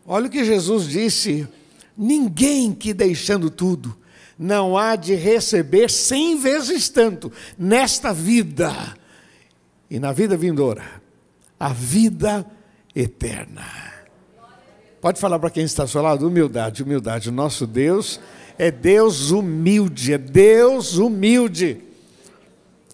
Olha 0.06 0.26
o 0.26 0.30
que 0.30 0.44
Jesus 0.44 0.88
disse: 0.88 1.48
ninguém 1.96 2.72
que 2.72 2.94
deixando 2.94 3.50
tudo 3.50 3.96
não 4.38 4.76
há 4.76 4.96
de 4.96 5.14
receber 5.14 5.90
cem 5.90 6.38
vezes 6.38 6.88
tanto 6.88 7.32
nesta 7.58 8.12
vida 8.12 8.72
e 9.90 9.98
na 9.98 10.12
vida 10.12 10.36
vindoura, 10.36 10.84
a 11.58 11.72
vida 11.72 12.46
eterna. 12.94 13.64
Pode 15.00 15.20
falar 15.20 15.38
para 15.38 15.50
quem 15.50 15.64
está 15.64 15.84
ao 15.84 15.88
seu 15.88 16.02
lado? 16.02 16.26
Humildade, 16.26 16.82
humildade. 16.82 17.28
O 17.28 17.32
nosso 17.32 17.66
Deus 17.66 18.20
é 18.58 18.70
Deus 18.70 19.30
humilde, 19.30 20.12
é 20.12 20.18
Deus 20.18 20.96
humilde. 20.96 21.85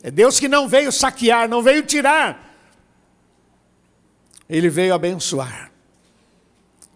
É 0.02 0.10
Deus 0.10 0.40
que 0.40 0.48
não 0.48 0.68
veio 0.68 0.90
saquear, 0.90 1.48
não 1.48 1.62
veio 1.62 1.82
tirar. 1.84 2.50
Ele 4.48 4.68
veio 4.68 4.92
abençoar. 4.92 5.70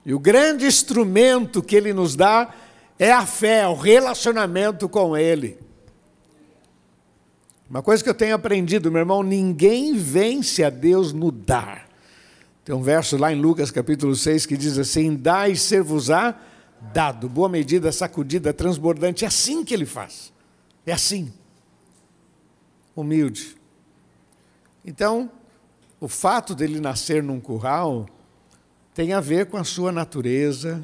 E 0.05 0.13
o 0.13 0.19
grande 0.19 0.67
instrumento 0.67 1.63
que 1.63 1.77
ele 1.77 1.93
nos 1.93 2.17
dá 2.17 2.53
é 2.99 3.13
a 3.13 3.25
fé, 3.25 3.67
o 3.67 3.75
relacionamento 3.75 4.89
com 4.89 5.17
ele. 5.17 5.59
Uma 7.69 7.83
coisa 7.83 8.03
que 8.03 8.09
eu 8.09 8.15
tenho 8.15 8.35
aprendido, 8.35 8.91
meu 8.91 9.01
irmão, 9.01 9.23
ninguém 9.23 9.95
vence 9.97 10.63
a 10.63 10.71
Deus 10.71 11.13
no 11.13 11.33
dar. 11.33 11.89
Tem 12.65 12.75
um 12.75 12.83
verso 12.83 13.17
lá 13.17 13.33
em 13.33 13.41
Lucas 13.41 13.71
capítulo 13.71 14.15
6 14.15 14.47
que 14.47 14.57
diz 14.57 14.79
assim: 14.79 15.15
Dai 15.15 15.55
ser-vos-á 15.55 16.35
dado, 16.93 17.29
boa 17.29 17.49
medida, 17.49 17.91
sacudida, 17.91 18.53
transbordante. 18.53 19.25
É 19.25 19.29
assim 19.29 19.65
que 19.65 19.75
ele 19.75 19.87
faz. 19.87 20.33
É 20.85 20.93
assim. 20.93 21.33
Humilde. 22.97 23.55
Então, 24.83 25.31
o 26.01 26.09
fato 26.09 26.55
dele 26.55 26.81
nascer 26.81 27.23
num 27.23 27.39
curral 27.39 28.07
tem 28.95 29.13
a 29.13 29.21
ver 29.21 29.47
com 29.47 29.59
a 29.59 29.65
sua 29.65 29.93
natureza, 29.93 30.83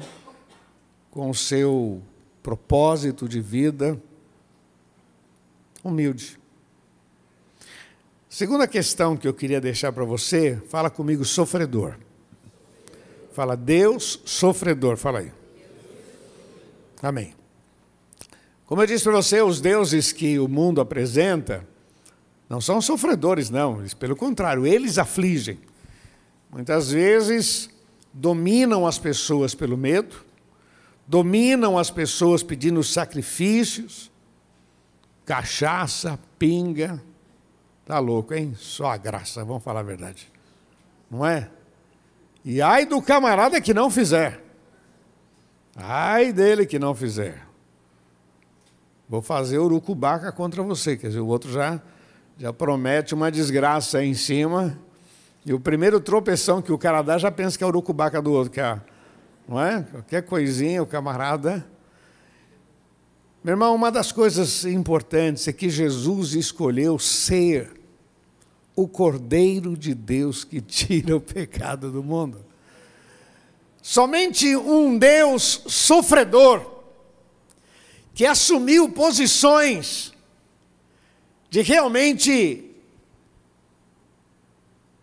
com 1.09 1.29
o 1.29 1.33
seu 1.33 2.01
propósito 2.43 3.27
de 3.27 3.41
vida. 3.41 3.99
Humilde. 5.83 6.39
Segunda 8.29 8.67
questão 8.67 9.17
que 9.17 9.27
eu 9.27 9.33
queria 9.33 9.59
deixar 9.59 9.91
para 9.91 10.05
você, 10.05 10.61
fala 10.69 10.89
comigo, 10.89 11.25
sofredor. 11.25 11.95
Fala, 13.33 13.57
Deus 13.57 14.21
sofredor, 14.25 14.97
fala 14.97 15.19
aí. 15.19 15.31
Amém. 17.01 17.33
Como 18.65 18.81
eu 18.81 18.87
disse 18.87 19.03
para 19.03 19.13
você, 19.13 19.41
os 19.41 19.59
deuses 19.59 20.11
que 20.11 20.39
o 20.39 20.47
mundo 20.47 20.79
apresenta 20.79 21.67
não 22.49 22.61
são 22.61 22.81
sofredores, 22.81 23.49
não. 23.49 23.83
Pelo 23.99 24.15
contrário, 24.15 24.65
eles 24.65 24.97
afligem. 24.97 25.59
Muitas 26.51 26.91
vezes 26.91 27.69
dominam 28.13 28.85
as 28.85 28.99
pessoas 28.99 29.55
pelo 29.55 29.75
medo, 29.75 30.15
dominam 31.07 31.77
as 31.77 31.89
pessoas 31.89 32.43
pedindo 32.43 32.83
sacrifícios, 32.83 34.11
cachaça, 35.25 36.19
pinga. 36.37 37.01
Tá 37.85 37.99
louco, 37.99 38.33
hein? 38.33 38.55
Só 38.57 38.91
a 38.91 38.97
graça, 38.97 39.43
vamos 39.43 39.63
falar 39.63 39.79
a 39.79 39.83
verdade. 39.83 40.31
Não 41.09 41.25
é? 41.25 41.49
E 42.45 42.61
ai 42.61 42.85
do 42.85 43.01
camarada 43.01 43.59
que 43.59 43.73
não 43.73 43.89
fizer. 43.89 44.43
Ai 45.75 46.31
dele 46.31 46.65
que 46.65 46.77
não 46.77 46.93
fizer. 46.93 47.47
Vou 49.07 49.21
fazer 49.21 49.57
urucubaca 49.57 50.31
contra 50.31 50.61
você. 50.61 50.95
Quer 50.95 51.07
dizer, 51.07 51.19
o 51.19 51.27
outro 51.27 51.51
já, 51.51 51.81
já 52.37 52.51
promete 52.51 53.13
uma 53.13 53.31
desgraça 53.31 53.99
aí 53.99 54.07
em 54.07 54.13
cima. 54.13 54.77
E 55.45 55.53
o 55.53 55.59
primeiro 55.59 55.99
tropeção 55.99 56.61
que 56.61 56.71
o 56.71 56.77
cara 56.77 57.01
dá 57.01 57.17
já 57.17 57.31
pensa 57.31 57.57
que 57.57 57.63
é 57.63 57.67
urucubaca 57.67 58.21
do 58.21 58.31
outro. 58.31 58.51
Que 58.51 58.61
é, 58.61 58.79
não 59.47 59.61
é? 59.61 59.83
Qualquer 59.83 60.23
coisinha, 60.23 60.81
o 60.81 60.85
camarada. 60.85 61.65
Meu 63.43 63.53
irmão, 63.53 63.75
uma 63.75 63.91
das 63.91 64.11
coisas 64.11 64.63
importantes 64.65 65.47
é 65.47 65.53
que 65.53 65.69
Jesus 65.69 66.33
escolheu 66.33 66.97
ser 66.97 67.71
o 68.75 68.87
Cordeiro 68.87 69.77
de 69.77 69.93
Deus 69.93 70.43
que 70.43 70.59
tira 70.61 71.15
o 71.15 71.21
pecado 71.21 71.91
do 71.91 72.01
mundo. 72.01 72.43
Somente 73.81 74.55
um 74.55 74.97
Deus 74.97 75.61
sofredor, 75.67 76.65
que 78.13 78.25
assumiu 78.25 78.89
posições 78.89 80.12
de 81.53 81.61
realmente 81.61 82.71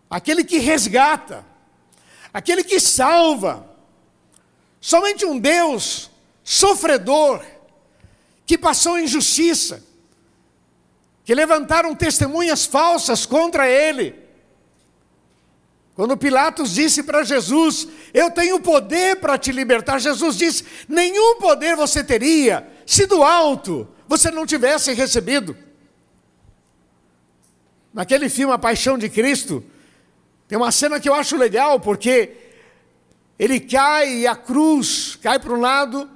aquele 0.09 0.43
que 0.43 0.57
resgata, 0.57 1.45
aquele 2.33 2.61
que 2.61 2.77
salva. 2.77 3.65
Somente 4.81 5.25
um 5.25 5.39
Deus 5.39 6.11
sofredor, 6.43 7.41
que 8.45 8.57
passou 8.57 8.99
injustiça, 8.99 9.81
que 11.23 11.33
levantaram 11.33 11.95
testemunhas 11.95 12.65
falsas 12.65 13.25
contra 13.25 13.69
ele, 13.69 14.13
quando 15.95 16.17
Pilatos 16.17 16.73
disse 16.73 17.01
para 17.01 17.23
Jesus: 17.23 17.87
Eu 18.13 18.29
tenho 18.29 18.59
poder 18.59 19.21
para 19.21 19.37
te 19.37 19.53
libertar, 19.53 19.99
Jesus 19.99 20.35
disse: 20.35 20.65
Nenhum 20.89 21.37
poder 21.37 21.77
você 21.77 22.03
teria 22.03 22.69
se 22.85 23.05
do 23.05 23.23
alto 23.23 23.87
você 24.05 24.29
não 24.29 24.45
tivesse 24.45 24.91
recebido. 24.91 25.70
Naquele 27.93 28.29
filme 28.29 28.53
A 28.53 28.57
Paixão 28.57 28.97
de 28.97 29.09
Cristo, 29.09 29.63
tem 30.47 30.57
uma 30.57 30.71
cena 30.71 30.99
que 30.99 31.09
eu 31.09 31.13
acho 31.13 31.35
legal, 31.37 31.79
porque 31.79 32.31
ele 33.37 33.59
cai 33.59 34.19
e 34.19 34.27
a 34.27 34.35
cruz 34.35 35.17
cai 35.21 35.39
para 35.39 35.53
um 35.53 35.59
lado 35.59 36.09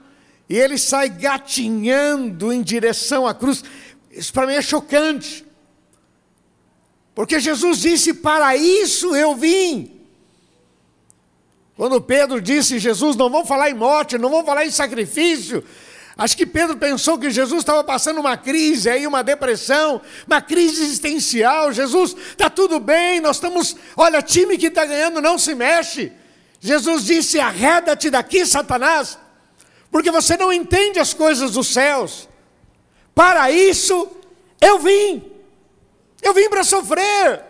e 0.47 0.55
ele 0.57 0.77
sai 0.77 1.09
gatinhando 1.09 2.53
em 2.53 2.61
direção 2.61 3.25
à 3.27 3.33
cruz. 3.33 3.63
Isso 4.11 4.31
para 4.31 4.47
mim 4.47 4.53
é 4.53 4.61
chocante. 4.61 5.45
Porque 7.13 7.39
Jesus 7.39 7.79
disse: 7.79 8.13
Para 8.13 8.55
isso 8.55 9.15
eu 9.15 9.35
vim. 9.35 10.01
Quando 11.75 11.99
Pedro 12.01 12.41
disse: 12.41 12.79
Jesus, 12.79 13.15
não 13.15 13.29
vamos 13.29 13.47
falar 13.47 13.69
em 13.69 13.73
morte, 13.73 14.17
não 14.17 14.29
vamos 14.29 14.45
falar 14.45 14.65
em 14.65 14.71
sacrifício. 14.71 15.63
Acho 16.17 16.37
que 16.37 16.45
Pedro 16.45 16.77
pensou 16.77 17.19
que 17.19 17.29
Jesus 17.29 17.59
estava 17.59 17.83
passando 17.83 18.21
uma 18.21 18.37
crise 18.37 18.89
aí, 18.89 19.05
uma 19.05 19.21
depressão, 19.21 20.01
uma 20.25 20.41
crise 20.41 20.81
existencial. 20.83 21.73
Jesus, 21.73 22.15
está 22.29 22.49
tudo 22.49 22.79
bem, 22.79 23.19
nós 23.19 23.35
estamos. 23.35 23.75
Olha, 23.97 24.21
time 24.21 24.57
que 24.57 24.67
está 24.67 24.85
ganhando 24.85 25.21
não 25.21 25.37
se 25.37 25.53
mexe. 25.53 26.13
Jesus 26.61 27.03
disse: 27.03 27.37
arreda-te 27.39 28.09
daqui, 28.09 28.45
Satanás, 28.45 29.19
porque 29.91 30.09
você 30.09 30.37
não 30.37 30.53
entende 30.53 30.99
as 30.99 31.13
coisas 31.13 31.51
dos 31.51 31.67
céus. 31.67 32.29
Para 33.13 33.51
isso 33.51 34.09
eu 34.61 34.79
vim. 34.79 35.21
Eu 36.21 36.33
vim 36.33 36.49
para 36.49 36.63
sofrer. 36.63 37.43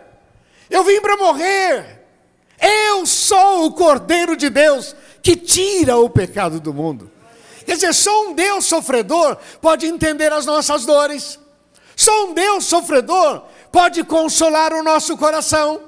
Eu 0.68 0.82
vim 0.82 1.00
para 1.00 1.16
morrer. 1.16 2.02
Eu 2.60 3.06
sou 3.06 3.66
o 3.66 3.72
Cordeiro 3.72 4.36
de 4.36 4.50
Deus 4.50 4.96
que 5.22 5.36
tira 5.36 5.96
o 5.96 6.10
pecado 6.10 6.58
do 6.58 6.74
mundo. 6.74 7.10
Quer 7.66 7.74
dizer, 7.74 7.92
só 7.92 8.28
um 8.28 8.32
Deus 8.32 8.64
sofredor 8.64 9.36
pode 9.60 9.86
entender 9.86 10.32
as 10.32 10.46
nossas 10.46 10.86
dores. 10.86 11.36
Só 11.96 12.26
um 12.26 12.32
Deus 12.32 12.64
sofredor 12.64 13.42
pode 13.72 14.04
consolar 14.04 14.72
o 14.72 14.84
nosso 14.84 15.16
coração. 15.16 15.80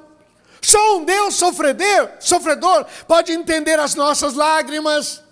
Só 0.61 0.97
um 0.97 1.04
Deus 1.04 1.37
sofredor, 1.37 2.11
sofredor 2.18 2.85
pode 3.06 3.30
entender 3.30 3.78
as 3.78 3.94
nossas 3.94 4.35
lágrimas, 4.35 5.23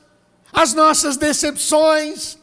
as 0.52 0.72
nossas 0.72 1.16
decepções. 1.16 2.38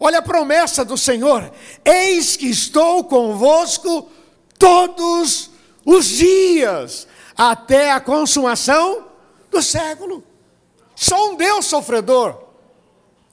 Olha 0.00 0.20
a 0.20 0.22
promessa 0.22 0.82
do 0.82 0.96
Senhor: 0.96 1.52
eis 1.84 2.36
que 2.36 2.48
estou 2.48 3.04
convosco 3.04 4.10
todos 4.58 5.50
os 5.84 6.06
dias, 6.06 7.06
até 7.36 7.92
a 7.92 8.00
consumação 8.00 9.08
do 9.50 9.60
século. 9.60 10.24
Só 10.96 11.32
um 11.32 11.36
Deus 11.36 11.66
sofredor 11.66 12.47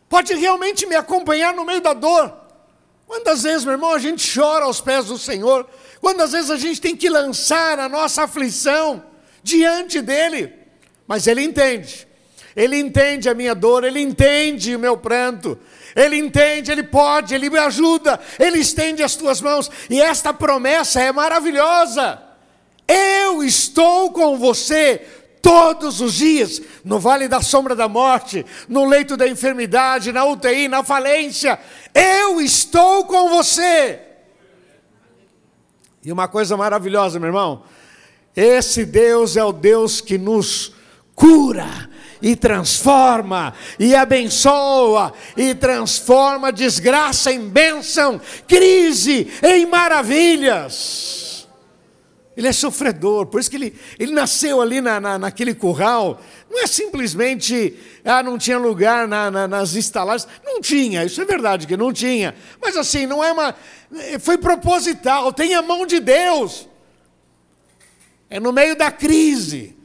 pode 0.10 0.34
realmente 0.34 0.86
me 0.86 0.96
acompanhar 0.96 1.54
no 1.54 1.66
meio 1.66 1.82
da 1.82 1.94
dor. 1.94 2.34
Quantas 3.08 3.44
vezes, 3.44 3.64
meu 3.64 3.74
irmão, 3.74 3.94
a 3.94 4.00
gente 4.00 4.28
chora 4.34 4.66
aos 4.66 4.82
pés 4.82 5.06
do 5.06 5.18
Senhor? 5.18 5.68
Quantas 6.02 6.32
vezes 6.32 6.50
a 6.50 6.58
gente 6.58 6.82
tem 6.82 6.96
que 6.96 7.10
lançar 7.10 7.80
a 7.80 7.88
nossa 7.88 8.24
aflição 8.24 9.04
diante 9.44 10.02
dEle? 10.02 10.54
Mas 11.08 11.28
Ele 11.28 11.44
entende. 11.44 12.08
Ele 12.56 12.78
entende 12.78 13.30
a 13.30 13.34
minha 13.34 13.54
dor, 13.54 13.84
Ele 13.84 14.00
entende 14.00 14.76
o 14.76 14.80
meu 14.80 14.98
pranto, 14.98 15.60
Ele 15.96 16.16
entende, 16.18 16.72
Ele 16.72 16.84
pode, 16.84 17.36
Ele 17.36 17.50
me 17.50 17.60
ajuda, 17.60 18.20
Ele 18.40 18.60
estende 18.60 19.04
as 19.04 19.16
tuas 19.16 19.42
mãos, 19.42 19.70
e 19.90 20.02
esta 20.02 20.34
promessa 20.34 21.02
é 21.02 21.12
maravilhosa. 21.12 22.22
Eu 22.88 23.44
estou 23.44 24.12
com 24.12 24.38
você 24.38 25.06
todos 25.46 26.02
os 26.02 26.16
dias, 26.16 26.60
no 26.84 27.00
vale 27.00 27.28
da 27.28 27.40
sombra 27.40 27.76
da 27.76 27.88
morte, 27.88 28.44
no 28.68 28.84
leito 28.84 29.16
da 29.16 29.28
enfermidade, 29.28 30.12
na 30.12 30.26
UTI, 30.26 30.68
na 30.68 30.84
falência. 30.84 31.60
Eu 31.94 32.42
estou 32.42 33.06
com 33.06 33.30
você. 33.30 34.00
E 36.04 36.12
uma 36.12 36.28
coisa 36.28 36.58
maravilhosa, 36.58 37.20
meu 37.20 37.28
irmão, 37.28 37.62
esse 38.36 38.86
Deus 38.86 39.38
é 39.38 39.44
o 39.44 39.52
Deus 39.52 40.02
que 40.02 40.18
nos 40.18 40.74
cura 41.14 41.92
e 42.24 42.36
transforma 42.36 43.54
e 43.78 43.94
abençoa 43.94 45.14
e 45.38 45.54
transforma 45.54 46.52
desgraça 46.52 47.32
em 47.32 47.48
bênção, 47.48 48.20
crise 48.48 49.32
em 49.44 49.68
maravilhas. 49.68 51.25
Ele 52.36 52.48
é 52.48 52.52
sofredor, 52.52 53.28
por 53.28 53.40
isso 53.40 53.50
que 53.50 53.56
ele, 53.56 53.74
ele 53.98 54.12
nasceu 54.12 54.60
ali 54.62 54.82
na, 54.82 55.00
na, 55.00 55.18
naquele 55.18 55.56
curral. 55.56 56.20
Não 56.50 56.62
é 56.62 56.68
simplesmente, 56.68 57.78
ah, 58.04 58.22
não 58.22 58.38
tinha 58.38 58.58
lugar 58.58 59.08
na, 59.08 59.32
na, 59.32 59.48
nas 59.48 59.74
estalagens. 59.74 60.28
Não 60.44 60.60
tinha, 60.60 61.06
isso 61.06 61.22
é 61.22 61.26
verdade 61.26 61.66
que 61.66 61.78
não 61.78 61.94
tinha. 61.94 62.36
Mas 62.62 62.76
assim, 62.76 63.06
não 63.06 63.24
é 63.24 63.32
uma. 63.32 63.56
Foi 64.20 64.38
proposital, 64.38 65.32
tem 65.32 65.56
a 65.56 65.62
mão 65.62 65.86
de 65.86 66.02
Deus. 66.02 66.68
É 68.30 68.38
no 68.38 68.52
meio 68.52 68.76
da 68.76 68.92
crise 68.92 69.76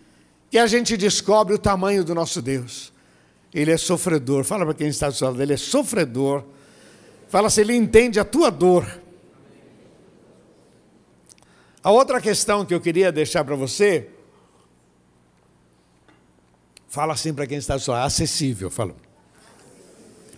que 0.51 0.59
a 0.59 0.67
gente 0.67 0.97
descobre 0.97 1.55
o 1.55 1.59
tamanho 1.59 2.03
do 2.03 2.15
nosso 2.15 2.43
Deus. 2.43 2.93
Ele 3.55 3.71
é 3.71 3.77
sofredor. 3.77 4.43
Fala 4.43 4.65
para 4.65 4.75
quem 4.75 4.89
está 4.89 5.09
do 5.09 5.15
seu 5.15 5.29
lado, 5.29 5.41
ele 5.41 5.53
é 5.53 5.57
sofredor. 5.57 6.45
Fala 7.29 7.49
se 7.49 7.61
ele 7.61 7.77
entende 7.77 8.19
a 8.19 8.25
tua 8.25 8.51
dor. 8.51 8.85
A 11.83 11.91
outra 11.91 12.21
questão 12.21 12.65
que 12.65 12.75
eu 12.75 12.81
queria 12.81 13.11
deixar 13.11 13.43
para 13.43 13.57
você, 13.57 14.11
fala 16.89 17.15
assim 17.15 17.33
para 17.33 17.47
quem 17.47 17.57
está 17.57 17.77
do 17.77 17.93
acessível, 17.93 18.71
fala. 18.71 18.95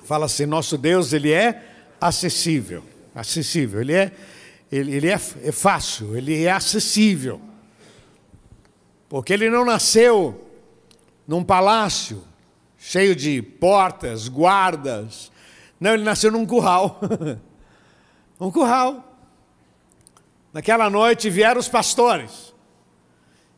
Fala 0.04 0.26
assim, 0.26 0.46
nosso 0.46 0.78
Deus, 0.78 1.12
ele 1.12 1.32
é 1.32 1.62
acessível, 2.00 2.84
acessível, 3.14 3.80
ele 3.80 3.92
é, 3.92 4.12
ele, 4.70 4.94
ele 4.94 5.08
é, 5.08 5.14
é 5.14 5.52
fácil, 5.52 6.16
ele 6.16 6.44
é 6.44 6.50
acessível. 6.50 7.40
Porque 9.08 9.32
ele 9.32 9.50
não 9.50 9.64
nasceu 9.64 10.48
num 11.26 11.42
palácio 11.42 12.22
cheio 12.78 13.14
de 13.14 13.40
portas, 13.42 14.28
guardas. 14.28 15.30
Não, 15.80 15.94
ele 15.94 16.02
nasceu 16.02 16.30
num 16.30 16.46
curral. 16.46 17.00
um 18.40 18.50
curral. 18.50 19.11
Naquela 20.52 20.90
noite 20.90 21.30
vieram 21.30 21.58
os 21.58 21.68
pastores. 21.68 22.52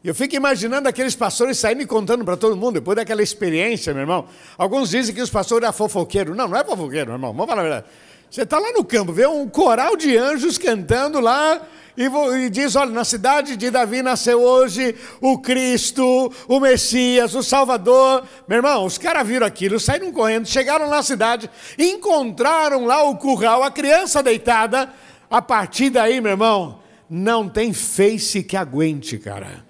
Eu 0.05 0.15
fico 0.15 0.37
imaginando 0.37 0.87
aqueles 0.89 1.17
pastores 1.17 1.59
saindo 1.59 1.87
contando 1.87 2.25
para 2.25 2.37
todo 2.37 2.57
mundo, 2.57 2.75
depois 2.75 2.95
daquela 2.95 3.23
experiência, 3.23 3.93
meu 3.95 4.03
irmão. 4.03 4.27
Alguns 4.59 4.91
dizem 4.91 5.15
que 5.15 5.23
os 5.23 5.31
pastores 5.31 5.65
eram 5.65 5.73
fofoqueiros. 5.73 6.37
Não, 6.37 6.47
não 6.47 6.59
é 6.59 6.63
fofoqueiro, 6.63 7.07
meu 7.07 7.15
irmão. 7.15 7.33
Vamos 7.33 7.47
falar 7.47 7.63
a 7.63 7.65
verdade. 7.65 7.87
Você 8.31 8.43
está 8.43 8.59
lá 8.59 8.71
no 8.73 8.85
campo, 8.85 9.13
vê 9.13 9.27
um 9.27 9.49
coral 9.49 9.97
de 9.97 10.17
anjos 10.17 10.59
cantando 10.59 11.21
lá 11.21 11.63
e 11.97 12.51
diz: 12.51 12.77
olha, 12.77 12.91
na 12.91 13.05
cidade 13.05 13.57
de 13.57 13.71
Davi 13.71 14.03
nasceu 14.03 14.43
hoje 14.43 14.95
o 15.21 15.39
Cristo, 15.39 16.33
o 16.47 16.61
Messias, 16.61 17.35
o 17.35 17.43
Salvador. 17.43 18.25
Meu 18.47 18.59
irmão, 18.59 18.85
os 18.85 18.99
caras 18.99 19.27
viram 19.27 19.47
aquilo, 19.47 19.81
saíram 19.81 20.13
correndo, 20.13 20.47
chegaram 20.47 20.91
na 20.91 21.03
cidade, 21.03 21.51
encontraram 21.79 22.85
lá 22.85 23.03
o 23.05 23.17
curral, 23.17 23.63
a 23.63 23.71
criança 23.71 24.23
deitada. 24.23 24.93
A 25.31 25.41
partir 25.41 25.91
daí, 25.91 26.21
meu 26.21 26.33
irmão, 26.33 26.84
não 27.09 27.49
tem 27.49 27.73
face 27.73 28.43
que 28.43 28.57
aguente, 28.57 29.19
cara. 29.19 29.65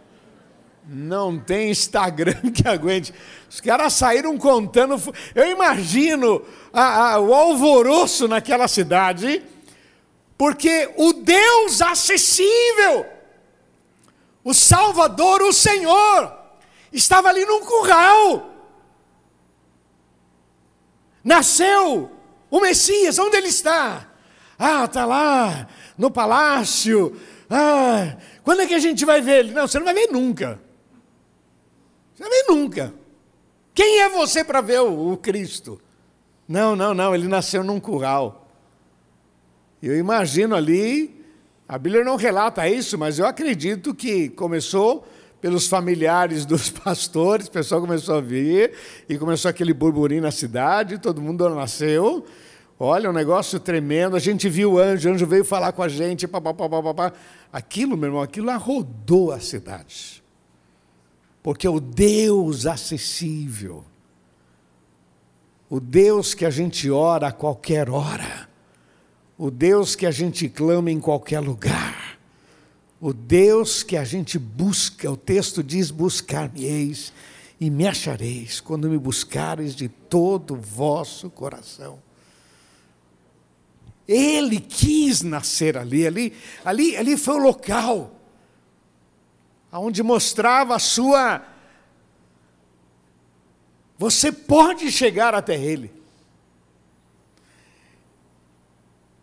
Não 0.86 1.38
tem 1.38 1.70
Instagram 1.70 2.40
que 2.52 2.68
aguente. 2.68 3.12
Os 3.48 3.60
caras 3.60 3.92
saíram 3.94 4.36
contando. 4.36 5.00
Eu 5.34 5.50
imagino 5.50 6.42
a, 6.72 7.12
a, 7.12 7.20
o 7.20 7.34
alvoroço 7.34 8.28
naquela 8.28 8.68
cidade 8.68 9.42
porque 10.36 10.92
o 10.96 11.12
Deus 11.12 11.80
acessível, 11.80 13.06
o 14.42 14.52
Salvador, 14.52 15.42
o 15.42 15.52
Senhor, 15.52 16.36
estava 16.92 17.28
ali 17.28 17.44
num 17.44 17.60
curral. 17.64 18.50
Nasceu 21.22 22.10
o 22.50 22.60
Messias, 22.60 23.18
onde 23.18 23.36
ele 23.36 23.48
está? 23.48 24.06
Ah, 24.58 24.84
está 24.84 25.04
lá, 25.04 25.66
no 25.96 26.10
palácio. 26.10 27.16
Ah, 27.48 28.16
quando 28.42 28.62
é 28.62 28.66
que 28.66 28.74
a 28.74 28.78
gente 28.78 29.04
vai 29.04 29.20
ver 29.20 29.40
ele? 29.40 29.52
Não, 29.52 29.66
você 29.66 29.78
não 29.78 29.84
vai 29.84 29.94
ver 29.94 30.08
nunca. 30.10 30.60
Você 32.14 32.22
não 32.22 32.30
vai 32.30 32.42
ver 32.42 32.48
nunca. 32.48 32.94
Quem 33.74 34.00
é 34.00 34.08
você 34.08 34.44
para 34.44 34.60
ver 34.60 34.80
o, 34.80 35.12
o 35.12 35.16
Cristo? 35.16 35.80
Não, 36.48 36.76
não, 36.76 36.94
não, 36.94 37.14
ele 37.14 37.26
nasceu 37.26 37.64
num 37.64 37.80
curral. 37.80 38.48
Eu 39.82 39.98
imagino 39.98 40.54
ali, 40.54 41.24
a 41.68 41.76
Bíblia 41.76 42.04
não 42.04 42.16
relata 42.16 42.68
isso, 42.68 42.96
mas 42.96 43.18
eu 43.18 43.26
acredito 43.26 43.94
que 43.94 44.28
começou 44.30 45.06
pelos 45.40 45.66
familiares 45.66 46.44
dos 46.46 46.70
pastores, 46.70 47.48
o 47.48 47.50
pessoal 47.50 47.80
começou 47.80 48.16
a 48.16 48.20
vir 48.20 48.72
e 49.08 49.18
começou 49.18 49.48
aquele 49.48 49.74
burburinho 49.74 50.22
na 50.22 50.30
cidade, 50.30 50.98
todo 50.98 51.20
mundo 51.20 51.48
nasceu. 51.50 52.24
Olha, 52.78 53.08
um 53.08 53.12
negócio 53.12 53.60
tremendo. 53.60 54.16
A 54.16 54.18
gente 54.18 54.48
viu 54.48 54.72
o 54.72 54.78
anjo, 54.78 55.08
o 55.08 55.12
anjo 55.12 55.26
veio 55.26 55.44
falar 55.44 55.72
com 55.72 55.82
a 55.82 55.88
gente, 55.88 56.26
papapá, 56.26 56.68
papapá. 56.68 57.12
Aquilo, 57.52 57.96
meu 57.96 58.08
irmão, 58.08 58.22
aquilo 58.22 58.50
arrodou 58.50 59.30
a 59.30 59.38
cidade. 59.38 60.22
Porque 61.42 61.68
o 61.68 61.78
Deus 61.78 62.66
acessível, 62.66 63.84
o 65.68 65.78
Deus 65.78 66.34
que 66.34 66.44
a 66.44 66.50
gente 66.50 66.90
ora 66.90 67.28
a 67.28 67.32
qualquer 67.32 67.90
hora, 67.90 68.48
o 69.36 69.50
Deus 69.50 69.94
que 69.94 70.06
a 70.06 70.10
gente 70.10 70.48
clama 70.48 70.90
em 70.90 70.98
qualquer 70.98 71.40
lugar, 71.40 72.18
o 73.00 73.12
Deus 73.12 73.82
que 73.82 73.96
a 73.96 74.04
gente 74.04 74.38
busca, 74.38 75.10
o 75.10 75.16
texto 75.16 75.62
diz: 75.62 75.90
buscar-me-eis 75.90 77.12
e 77.60 77.68
me 77.68 77.86
achareis, 77.86 78.60
quando 78.60 78.88
me 78.88 78.98
buscareis 78.98 79.76
de 79.76 79.88
todo 79.88 80.54
o 80.54 80.60
vosso 80.60 81.28
coração. 81.28 82.03
Ele 84.06 84.60
quis 84.60 85.22
nascer 85.22 85.78
ali, 85.78 86.06
ali, 86.06 86.32
ali, 86.64 86.96
ali 86.96 87.16
foi 87.16 87.34
o 87.34 87.38
local 87.38 88.14
onde 89.78 90.02
mostrava 90.02 90.76
a 90.76 90.78
sua. 90.78 91.42
Você 93.98 94.30
pode 94.30 94.90
chegar 94.90 95.34
até 95.34 95.56
Ele. 95.56 95.92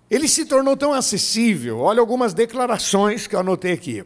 Ele 0.10 0.28
se 0.28 0.46
tornou 0.46 0.76
tão 0.76 0.92
acessível. 0.92 1.80
Olha 1.80 2.02
algumas 2.02 2.34
declarações 2.34 3.28
que 3.28 3.36
eu 3.36 3.40
anotei 3.40 3.74
aqui. 3.74 4.04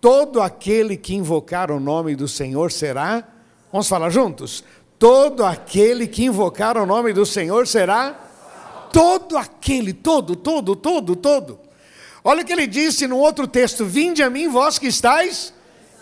Todo 0.00 0.40
aquele 0.40 0.96
que 0.96 1.14
invocar 1.14 1.70
o 1.70 1.78
nome 1.78 2.16
do 2.16 2.26
Senhor 2.26 2.72
será. 2.72 3.26
Vamos 3.70 3.88
falar 3.88 4.10
juntos? 4.10 4.64
Todo 4.98 5.44
aquele 5.44 6.08
que 6.08 6.24
invocar 6.24 6.76
o 6.76 6.86
nome 6.86 7.12
do 7.12 7.24
Senhor 7.24 7.66
será. 7.66 8.25
Todo 8.96 9.36
aquele, 9.36 9.92
todo, 9.92 10.34
todo, 10.34 10.74
todo, 10.74 11.14
todo. 11.14 11.60
Olha 12.24 12.40
o 12.40 12.46
que 12.46 12.52
ele 12.54 12.66
disse 12.66 13.06
no 13.06 13.18
outro 13.18 13.46
texto: 13.46 13.84
Vinde 13.84 14.22
a 14.22 14.30
mim, 14.30 14.48
vós 14.48 14.78
que 14.78 14.86
estáis 14.86 15.52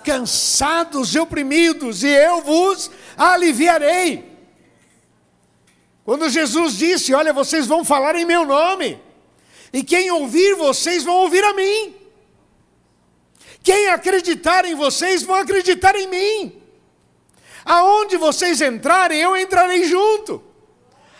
cansados 0.05 1.13
e 1.13 1.19
oprimidos, 1.19 2.05
e 2.05 2.09
eu 2.09 2.41
vos 2.43 2.93
aliviarei. 3.17 4.25
Quando 6.05 6.31
Jesus 6.31 6.77
disse: 6.77 7.13
Olha, 7.13 7.33
vocês 7.33 7.67
vão 7.67 7.85
falar 7.85 8.15
em 8.15 8.25
meu 8.25 8.47
nome, 8.47 9.03
e 9.73 9.83
quem 9.83 10.13
ouvir 10.13 10.55
vocês 10.55 11.03
vão 11.03 11.17
ouvir 11.17 11.43
a 11.43 11.53
mim. 11.53 11.97
Quem 13.61 13.89
acreditar 13.89 14.65
em 14.67 14.77
vocês 14.77 15.25
vão 15.25 15.35
acreditar 15.35 15.97
em 15.97 16.07
mim. 16.07 16.63
Aonde 17.65 18.17
vocês 18.17 18.61
entrarem, 18.61 19.19
eu 19.19 19.37
entrarei 19.37 19.83
junto. 19.83 20.54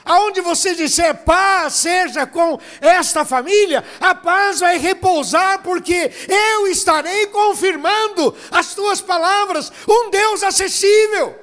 Aonde 0.05 0.43
você 0.43 0.75
disser 0.75 1.15
paz 1.25 1.75
seja 1.75 2.27
com 2.27 2.61
esta 2.81 3.25
família, 3.25 3.83
a 3.99 4.15
paz 4.15 4.61
vai 4.61 4.77
repousar, 4.77 5.63
porque 5.63 6.13
eu 6.29 6.67
estarei 6.67 7.27
confirmando 7.29 8.35
as 8.51 8.75
tuas 8.75 9.01
palavras, 9.01 9.73
um 9.89 10.11
Deus 10.11 10.43
acessível. 10.43 11.35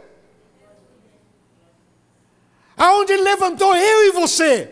Aonde 2.77 3.13
Ele 3.13 3.23
levantou 3.23 3.75
eu 3.75 4.07
e 4.07 4.11
você, 4.11 4.71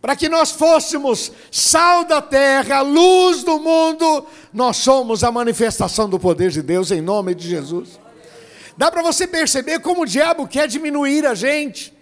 para 0.00 0.16
que 0.16 0.28
nós 0.28 0.50
fôssemos 0.50 1.32
sal 1.50 2.04
da 2.04 2.22
terra, 2.22 2.80
luz 2.80 3.42
do 3.44 3.58
mundo, 3.58 4.26
nós 4.52 4.78
somos 4.78 5.22
a 5.22 5.30
manifestação 5.30 6.08
do 6.08 6.18
poder 6.18 6.50
de 6.50 6.62
Deus 6.62 6.90
em 6.90 7.02
nome 7.02 7.34
de 7.34 7.46
Jesus. 7.46 8.00
Dá 8.76 8.90
para 8.90 9.02
você 9.02 9.26
perceber 9.26 9.80
como 9.80 10.02
o 10.02 10.06
diabo 10.06 10.48
quer 10.48 10.66
diminuir 10.66 11.26
a 11.26 11.34
gente, 11.34 11.92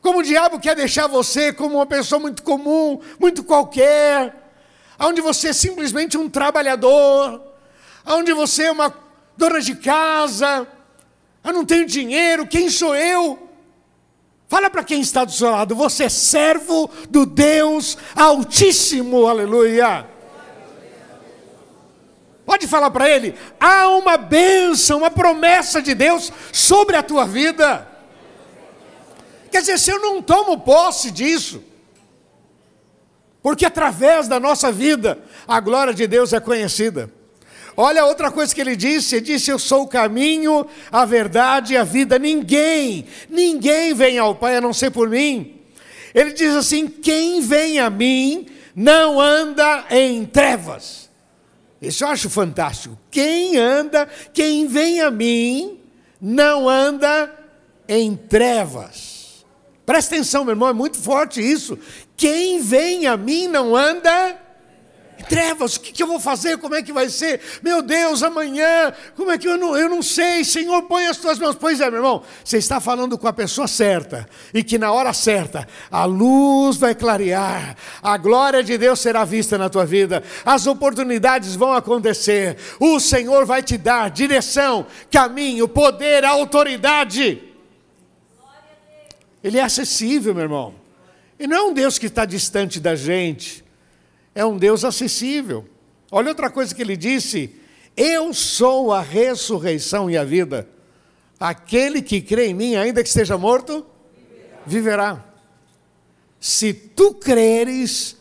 como 0.00 0.20
o 0.20 0.22
diabo 0.22 0.58
quer 0.58 0.74
deixar 0.74 1.06
você 1.06 1.52
como 1.52 1.76
uma 1.76 1.86
pessoa 1.86 2.18
muito 2.18 2.42
comum, 2.42 3.00
muito 3.18 3.44
qualquer, 3.44 4.34
onde 4.98 5.20
você 5.20 5.48
é 5.48 5.52
simplesmente 5.52 6.16
um 6.16 6.28
trabalhador, 6.28 7.42
onde 8.06 8.32
você 8.32 8.64
é 8.64 8.72
uma 8.72 8.94
dona 9.36 9.60
de 9.60 9.74
casa, 9.76 10.66
eu 11.44 11.52
não 11.52 11.64
tenho 11.64 11.86
dinheiro, 11.86 12.46
quem 12.46 12.70
sou 12.70 12.94
eu? 12.94 13.48
Fala 14.48 14.68
para 14.68 14.82
quem 14.82 15.00
está 15.00 15.24
do 15.24 15.32
seu 15.32 15.50
lado, 15.50 15.74
você 15.74 16.04
é 16.04 16.08
servo 16.08 16.90
do 17.08 17.24
Deus 17.24 17.96
Altíssimo, 18.16 19.26
aleluia. 19.26 20.06
Pode 22.44 22.66
falar 22.66 22.90
para 22.90 23.08
ele, 23.08 23.34
há 23.60 23.88
uma 23.90 24.16
bênção, 24.16 24.98
uma 24.98 25.10
promessa 25.10 25.80
de 25.80 25.94
Deus 25.94 26.32
sobre 26.52 26.96
a 26.96 27.02
tua 27.02 27.24
vida. 27.24 27.89
Quer 29.50 29.60
dizer, 29.60 29.78
se 29.78 29.90
eu 29.90 30.00
não 30.00 30.22
tomo 30.22 30.58
posse 30.60 31.10
disso, 31.10 31.62
porque 33.42 33.64
através 33.64 34.28
da 34.28 34.38
nossa 34.38 34.70
vida 34.70 35.18
a 35.46 35.60
glória 35.60 35.94
de 35.94 36.06
Deus 36.06 36.32
é 36.32 36.40
conhecida. 36.40 37.10
Olha 37.76 38.04
outra 38.04 38.30
coisa 38.30 38.54
que 38.54 38.60
ele 38.60 38.76
disse: 38.76 39.16
ele 39.16 39.24
disse, 39.24 39.50
Eu 39.50 39.58
sou 39.58 39.84
o 39.84 39.88
caminho, 39.88 40.66
a 40.92 41.04
verdade 41.04 41.74
e 41.74 41.76
a 41.76 41.84
vida. 41.84 42.18
Ninguém, 42.18 43.06
ninguém 43.28 43.94
vem 43.94 44.18
ao 44.18 44.34
Pai 44.34 44.56
a 44.56 44.60
não 44.60 44.72
ser 44.72 44.90
por 44.90 45.08
mim. 45.08 45.60
Ele 46.14 46.32
diz 46.32 46.54
assim: 46.54 46.86
Quem 46.86 47.40
vem 47.40 47.78
a 47.78 47.88
mim 47.88 48.46
não 48.74 49.20
anda 49.20 49.86
em 49.90 50.26
trevas. 50.26 51.08
Isso 51.80 52.04
eu 52.04 52.08
acho 52.08 52.28
fantástico. 52.28 52.98
Quem 53.10 53.56
anda, 53.56 54.06
quem 54.34 54.66
vem 54.66 55.00
a 55.00 55.10
mim, 55.10 55.80
não 56.20 56.68
anda 56.68 57.32
em 57.88 58.14
trevas. 58.14 59.09
Presta 59.84 60.14
atenção, 60.14 60.44
meu 60.44 60.52
irmão, 60.52 60.68
é 60.68 60.72
muito 60.72 60.98
forte 60.98 61.40
isso. 61.40 61.78
Quem 62.16 62.60
vem 62.60 63.06
a 63.06 63.16
mim 63.16 63.48
não 63.48 63.74
anda 63.74 64.38
trevas, 65.22 65.76
o 65.76 65.80
que, 65.80 65.92
que, 65.92 66.02
eu 66.02 66.06
vou 66.06 66.18
fazer? 66.18 66.58
Como 66.58 66.74
é 66.74 66.82
que 66.82 66.92
vai 66.92 67.08
ser? 67.08 67.40
Meu 67.62 67.82
Deus, 67.82 68.22
amanhã, 68.22 68.92
como 69.16 69.30
é 69.30 69.38
que 69.38 69.46
eu 69.46 69.56
não, 69.56 69.76
eu 69.76 69.88
não 69.88 70.02
sei? 70.02 70.44
Senhor, 70.44 70.82
põe 70.82 71.06
as 71.06 71.16
tuas 71.16 71.38
mãos. 71.38 71.56
Pois 71.56 71.80
é, 71.80 71.90
meu 71.90 71.98
irmão, 71.98 72.22
você 72.44 72.58
está 72.58 72.80
falando 72.80 73.16
com 73.18 73.28
a 73.28 73.32
pessoa 73.32 73.68
certa, 73.68 74.28
e 74.52 74.62
que 74.62 74.78
na 74.78 74.92
hora 74.92 75.12
certa 75.12 75.66
a 75.90 76.04
luz 76.04 76.76
vai 76.76 76.94
clarear, 76.94 77.76
a 78.02 78.16
glória 78.16 78.62
de 78.62 78.76
Deus 78.76 79.00
será 79.00 79.24
vista 79.24 79.56
na 79.58 79.68
tua 79.68 79.84
vida, 79.84 80.22
as 80.44 80.66
oportunidades 80.66 81.54
vão 81.54 81.72
acontecer, 81.72 82.56
o 82.78 82.98
Senhor 82.98 83.44
vai 83.44 83.62
te 83.62 83.76
dar 83.76 84.10
direção, 84.10 84.86
caminho, 85.10 85.68
poder, 85.68 86.24
autoridade. 86.24 87.49
Ele 89.42 89.58
é 89.58 89.62
acessível, 89.62 90.34
meu 90.34 90.44
irmão. 90.44 90.74
E 91.38 91.46
não 91.46 91.56
é 91.56 91.62
um 91.62 91.72
Deus 91.72 91.98
que 91.98 92.06
está 92.06 92.24
distante 92.24 92.78
da 92.78 92.94
gente 92.94 93.64
é 94.34 94.44
um 94.44 94.56
Deus 94.56 94.84
acessível. 94.84 95.68
Olha 96.10 96.28
outra 96.28 96.50
coisa 96.50 96.74
que 96.74 96.82
ele 96.82 96.96
disse: 96.96 97.54
Eu 97.96 98.32
sou 98.32 98.92
a 98.92 99.00
ressurreição 99.00 100.10
e 100.10 100.16
a 100.16 100.24
vida. 100.24 100.68
Aquele 101.38 102.02
que 102.02 102.20
crê 102.20 102.48
em 102.48 102.54
mim, 102.54 102.76
ainda 102.76 103.02
que 103.02 103.08
esteja 103.08 103.38
morto, 103.38 103.84
viverá. 104.66 105.24
Se 106.38 106.72
tu 106.72 107.14
creres, 107.14 108.16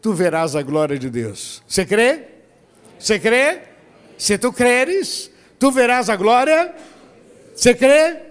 tu 0.00 0.12
verás 0.12 0.54
a 0.54 0.62
glória 0.62 0.98
de 0.98 1.10
Deus. 1.10 1.62
Você 1.66 1.84
crê? 1.84 2.26
Você 2.98 3.18
crê? 3.18 3.62
Se 4.16 4.38
tu 4.38 4.52
creres, 4.52 5.30
tu 5.58 5.70
verás 5.70 6.08
a 6.08 6.16
glória. 6.16 6.74
Você 7.54 7.74
crê? 7.74 8.29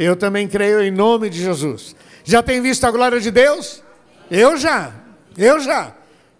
Eu 0.00 0.14
também 0.14 0.46
creio 0.46 0.80
em 0.80 0.92
nome 0.92 1.28
de 1.28 1.42
Jesus. 1.42 1.96
Já 2.22 2.40
tem 2.40 2.62
visto 2.62 2.84
a 2.84 2.90
glória 2.92 3.20
de 3.20 3.32
Deus? 3.32 3.82
Eu 4.30 4.56
já. 4.56 4.92
Eu 5.36 5.58
já. 5.58 5.92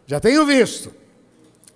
Já 0.07 0.21
tenho 0.21 0.47
visto. 0.47 0.95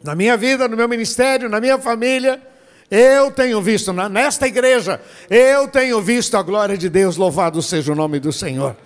Na 0.00 0.14
minha 0.14 0.36
vida, 0.36 0.68
no 0.68 0.76
meu 0.76 0.88
ministério, 0.88 1.48
na 1.48 1.60
minha 1.60 1.76
família, 1.78 2.40
eu 2.88 3.32
tenho 3.32 3.60
visto, 3.60 3.92
nesta 3.92 4.46
igreja, 4.46 5.00
eu 5.28 5.66
tenho 5.66 6.00
visto 6.00 6.36
a 6.36 6.42
glória 6.42 6.78
de 6.78 6.88
Deus, 6.88 7.16
louvado 7.16 7.60
seja 7.60 7.90
o 7.90 7.96
nome 7.96 8.20
do 8.20 8.32
Senhor. 8.32 8.76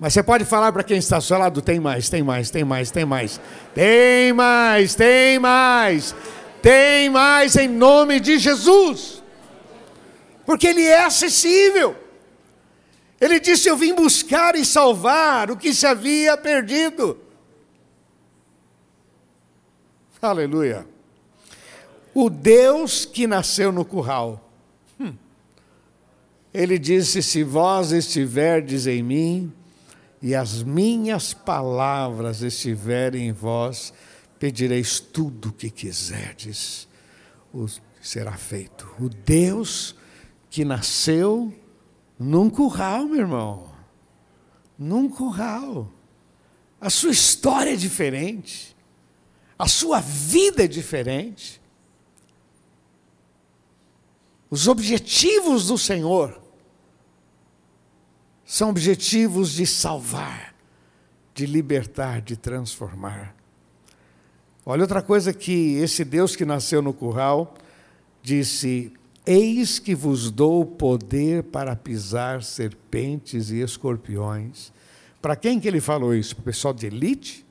Mas 0.00 0.12
você 0.12 0.22
pode 0.22 0.44
falar 0.44 0.72
para 0.72 0.82
quem 0.82 0.98
está 0.98 1.16
ao 1.16 1.22
seu 1.22 1.38
lado: 1.38 1.62
tem 1.62 1.78
mais, 1.78 2.08
tem 2.08 2.22
mais, 2.22 2.50
tem 2.50 2.64
mais, 2.64 2.90
tem 2.90 3.04
mais, 3.04 3.40
tem 3.74 4.32
mais, 4.32 4.94
tem 4.96 5.38
mais, 5.38 6.14
tem 6.60 7.10
mais 7.10 7.54
em 7.54 7.68
nome 7.68 8.18
de 8.18 8.38
Jesus, 8.38 9.22
porque 10.44 10.66
Ele 10.66 10.82
é 10.82 11.04
acessível. 11.04 12.07
Ele 13.20 13.40
disse: 13.40 13.68
Eu 13.68 13.76
vim 13.76 13.94
buscar 13.94 14.54
e 14.54 14.64
salvar 14.64 15.50
o 15.50 15.56
que 15.56 15.74
se 15.74 15.86
havia 15.86 16.36
perdido. 16.36 17.18
Aleluia. 20.20 20.86
O 22.14 22.28
Deus 22.28 23.04
que 23.04 23.26
nasceu 23.26 23.70
no 23.70 23.84
curral. 23.84 24.50
Hum. 24.98 25.14
Ele 26.52 26.78
disse: 26.78 27.22
Se 27.22 27.42
vós 27.42 27.92
estiverdes 27.92 28.86
em 28.86 29.02
mim 29.02 29.52
e 30.20 30.34
as 30.34 30.62
minhas 30.62 31.32
palavras 31.32 32.42
estiverem 32.42 33.28
em 33.28 33.32
vós, 33.32 33.92
pedireis 34.38 35.00
tudo 35.00 35.48
o 35.48 35.52
que 35.52 35.70
quiserdes, 35.70 36.88
o 37.52 37.66
será 38.00 38.32
feito. 38.32 38.88
O 38.98 39.08
Deus 39.08 39.94
que 40.50 40.64
nasceu 40.64 41.52
num 42.18 42.50
curral, 42.50 43.04
meu 43.04 43.20
irmão. 43.20 43.68
Num 44.78 45.08
curral. 45.08 45.90
A 46.80 46.90
sua 46.90 47.10
história 47.10 47.72
é 47.72 47.76
diferente 47.76 48.76
a 49.58 49.66
sua 49.66 50.00
vida 50.00 50.64
é 50.64 50.68
diferente. 50.68 51.60
Os 54.48 54.68
objetivos 54.68 55.66
do 55.66 55.76
Senhor 55.76 56.40
são 58.44 58.70
objetivos 58.70 59.52
de 59.52 59.66
salvar, 59.66 60.54
de 61.34 61.44
libertar, 61.44 62.22
de 62.22 62.36
transformar. 62.36 63.34
Olha 64.64 64.82
outra 64.82 65.02
coisa 65.02 65.34
que 65.34 65.74
esse 65.76 66.04
Deus 66.04 66.36
que 66.36 66.44
nasceu 66.44 66.80
no 66.80 66.94
curral 66.94 67.54
disse: 68.22 68.92
Eis 69.30 69.78
que 69.78 69.94
vos 69.94 70.30
dou 70.30 70.64
poder 70.64 71.42
para 71.42 71.76
pisar 71.76 72.42
serpentes 72.42 73.50
e 73.50 73.60
escorpiões. 73.60 74.72
Para 75.20 75.36
quem 75.36 75.60
que 75.60 75.68
ele 75.68 75.82
falou 75.82 76.14
isso? 76.14 76.34
Para 76.34 76.40
o 76.40 76.44
pessoal 76.46 76.72
de 76.72 76.86
elite? 76.86 77.44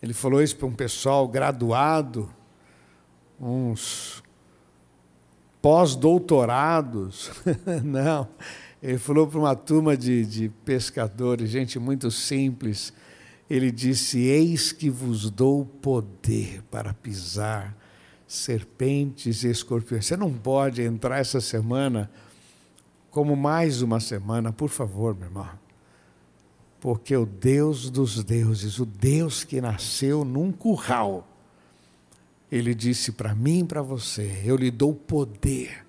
Ele 0.00 0.14
falou 0.14 0.40
isso 0.40 0.54
para 0.54 0.68
um 0.68 0.72
pessoal 0.72 1.26
graduado, 1.26 2.30
uns 3.40 4.22
pós-doutorados. 5.60 7.32
Não, 7.82 8.28
ele 8.80 8.98
falou 8.98 9.26
para 9.26 9.40
uma 9.40 9.56
turma 9.56 9.96
de, 9.96 10.24
de 10.24 10.48
pescadores, 10.64 11.50
gente 11.50 11.76
muito 11.76 12.08
simples. 12.08 12.92
Ele 13.50 13.72
disse: 13.72 14.20
Eis 14.20 14.70
que 14.70 14.90
vos 14.90 15.28
dou 15.28 15.66
poder 15.66 16.62
para 16.70 16.94
pisar 16.94 17.79
serpentes 18.30 19.42
e 19.42 19.48
escorpiões. 19.48 20.06
Você 20.06 20.16
não 20.16 20.32
pode 20.32 20.82
entrar 20.82 21.18
essa 21.18 21.40
semana 21.40 22.08
como 23.10 23.34
mais 23.34 23.82
uma 23.82 23.98
semana, 23.98 24.52
por 24.52 24.68
favor, 24.68 25.16
meu 25.16 25.24
irmão. 25.24 25.48
Porque 26.78 27.16
o 27.16 27.26
Deus 27.26 27.90
dos 27.90 28.22
deuses, 28.22 28.78
o 28.78 28.86
Deus 28.86 29.42
que 29.42 29.60
nasceu 29.60 30.24
num 30.24 30.52
curral, 30.52 31.26
ele 32.52 32.72
disse 32.72 33.10
para 33.10 33.34
mim 33.34 33.60
e 33.60 33.64
para 33.64 33.82
você: 33.82 34.40
Eu 34.44 34.54
lhe 34.54 34.70
dou 34.70 34.94
poder 34.94 35.84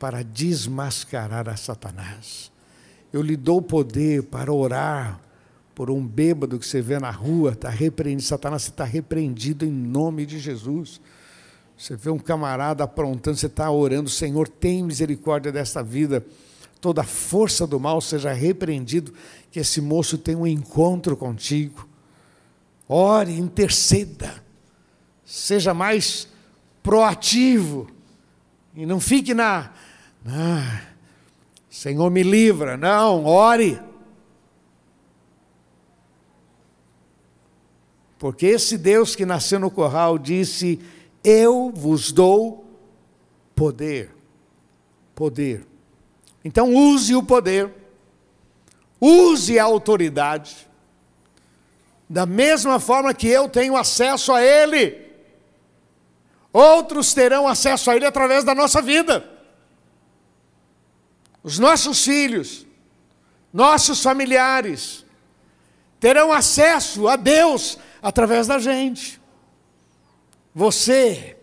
para 0.00 0.24
desmascarar 0.24 1.48
a 1.48 1.54
Satanás. 1.56 2.50
Eu 3.12 3.22
lhe 3.22 3.36
dou 3.36 3.62
poder 3.62 4.24
para 4.24 4.52
orar 4.52 5.20
por 5.76 5.92
um 5.92 6.04
bêbado 6.04 6.58
que 6.58 6.66
você 6.66 6.82
vê 6.82 6.98
na 6.98 7.12
rua, 7.12 7.52
está 7.52 7.70
repreendido. 7.70 8.26
Satanás, 8.26 8.64
está 8.64 8.84
repreendido 8.84 9.64
em 9.64 9.70
nome 9.70 10.26
de 10.26 10.40
Jesus. 10.40 11.00
Você 11.82 11.96
vê 11.96 12.10
um 12.10 12.18
camarada 12.18 12.84
aprontando, 12.84 13.36
você 13.36 13.46
está 13.46 13.68
orando, 13.68 14.08
Senhor, 14.08 14.46
tem 14.46 14.84
misericórdia 14.84 15.50
desta 15.50 15.82
vida 15.82 16.24
toda 16.80 17.02
força 17.02 17.66
do 17.66 17.80
mal 17.80 18.00
seja 18.00 18.32
repreendido, 18.32 19.12
que 19.50 19.58
esse 19.58 19.80
moço 19.80 20.16
tenha 20.16 20.38
um 20.38 20.46
encontro 20.46 21.16
contigo. 21.16 21.88
Ore, 22.88 23.36
interceda, 23.36 24.32
seja 25.24 25.74
mais 25.74 26.28
proativo 26.84 27.88
e 28.76 28.86
não 28.86 29.00
fique 29.00 29.34
na. 29.34 29.72
na 30.24 30.82
Senhor, 31.68 32.08
me 32.12 32.22
livra. 32.22 32.76
Não, 32.76 33.24
ore. 33.24 33.80
Porque 38.20 38.46
esse 38.46 38.78
Deus 38.78 39.16
que 39.16 39.26
nasceu 39.26 39.58
no 39.58 39.68
corral 39.68 40.16
disse: 40.16 40.80
Eu 41.24 41.70
vos 41.74 42.12
dou 42.12 42.64
poder. 43.54 44.14
Poder. 45.14 45.66
Então 46.44 46.74
use 46.74 47.14
o 47.14 47.22
poder, 47.22 47.72
use 49.00 49.58
a 49.58 49.64
autoridade, 49.64 50.68
da 52.08 52.26
mesma 52.26 52.80
forma 52.80 53.14
que 53.14 53.28
eu 53.28 53.48
tenho 53.48 53.76
acesso 53.76 54.32
a 54.32 54.42
Ele. 54.42 55.00
Outros 56.52 57.14
terão 57.14 57.46
acesso 57.46 57.90
a 57.90 57.96
Ele 57.96 58.04
através 58.04 58.44
da 58.44 58.54
nossa 58.54 58.82
vida. 58.82 59.30
Os 61.42 61.58
nossos 61.58 62.04
filhos, 62.04 62.66
nossos 63.52 64.02
familiares, 64.02 65.04
terão 65.98 66.32
acesso 66.32 67.08
a 67.08 67.16
Deus 67.16 67.78
através 68.02 68.48
da 68.48 68.58
gente. 68.58 69.21
Você 70.54 71.36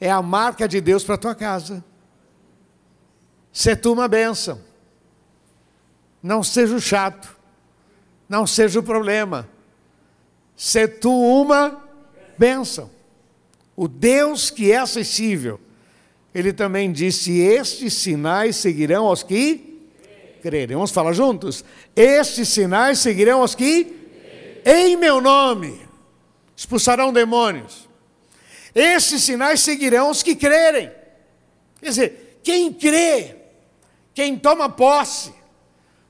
é 0.00 0.10
a 0.10 0.22
marca 0.22 0.68
de 0.68 0.80
Deus 0.80 1.04
para 1.04 1.16
a 1.16 1.18
tua 1.18 1.34
casa. 1.34 1.84
Ser 3.52 3.76
tu 3.76 3.92
uma 3.92 4.06
bênção. 4.06 4.60
Não 6.22 6.42
seja 6.42 6.74
o 6.74 6.80
chato. 6.80 7.36
Não 8.28 8.46
seja 8.46 8.78
o 8.78 8.82
problema. 8.82 9.48
Ser 10.56 11.00
tu 11.00 11.10
uma 11.10 11.82
bênção. 12.38 12.90
O 13.74 13.88
Deus 13.88 14.50
que 14.50 14.70
é 14.70 14.78
acessível. 14.78 15.60
Ele 16.32 16.52
também 16.52 16.92
disse: 16.92 17.38
Estes 17.38 17.94
sinais 17.94 18.56
seguirão 18.56 19.06
aos 19.06 19.22
que 19.22 19.88
crerem. 20.40 20.76
Vamos 20.76 20.92
falar 20.92 21.12
juntos? 21.12 21.64
Estes 21.96 22.48
sinais 22.48 23.00
seguirão 23.00 23.40
aos 23.40 23.54
que 23.54 23.96
em 24.64 24.96
meu 24.96 25.20
nome 25.20 25.89
expulsarão 26.60 27.10
demônios. 27.10 27.88
Esses 28.74 29.22
sinais 29.22 29.60
seguirão 29.60 30.10
os 30.10 30.22
que 30.22 30.36
crerem. 30.36 30.92
Quer 31.80 31.88
dizer, 31.88 32.40
quem 32.42 32.70
crê, 32.70 33.34
quem 34.12 34.36
toma 34.36 34.68
posse, 34.68 35.32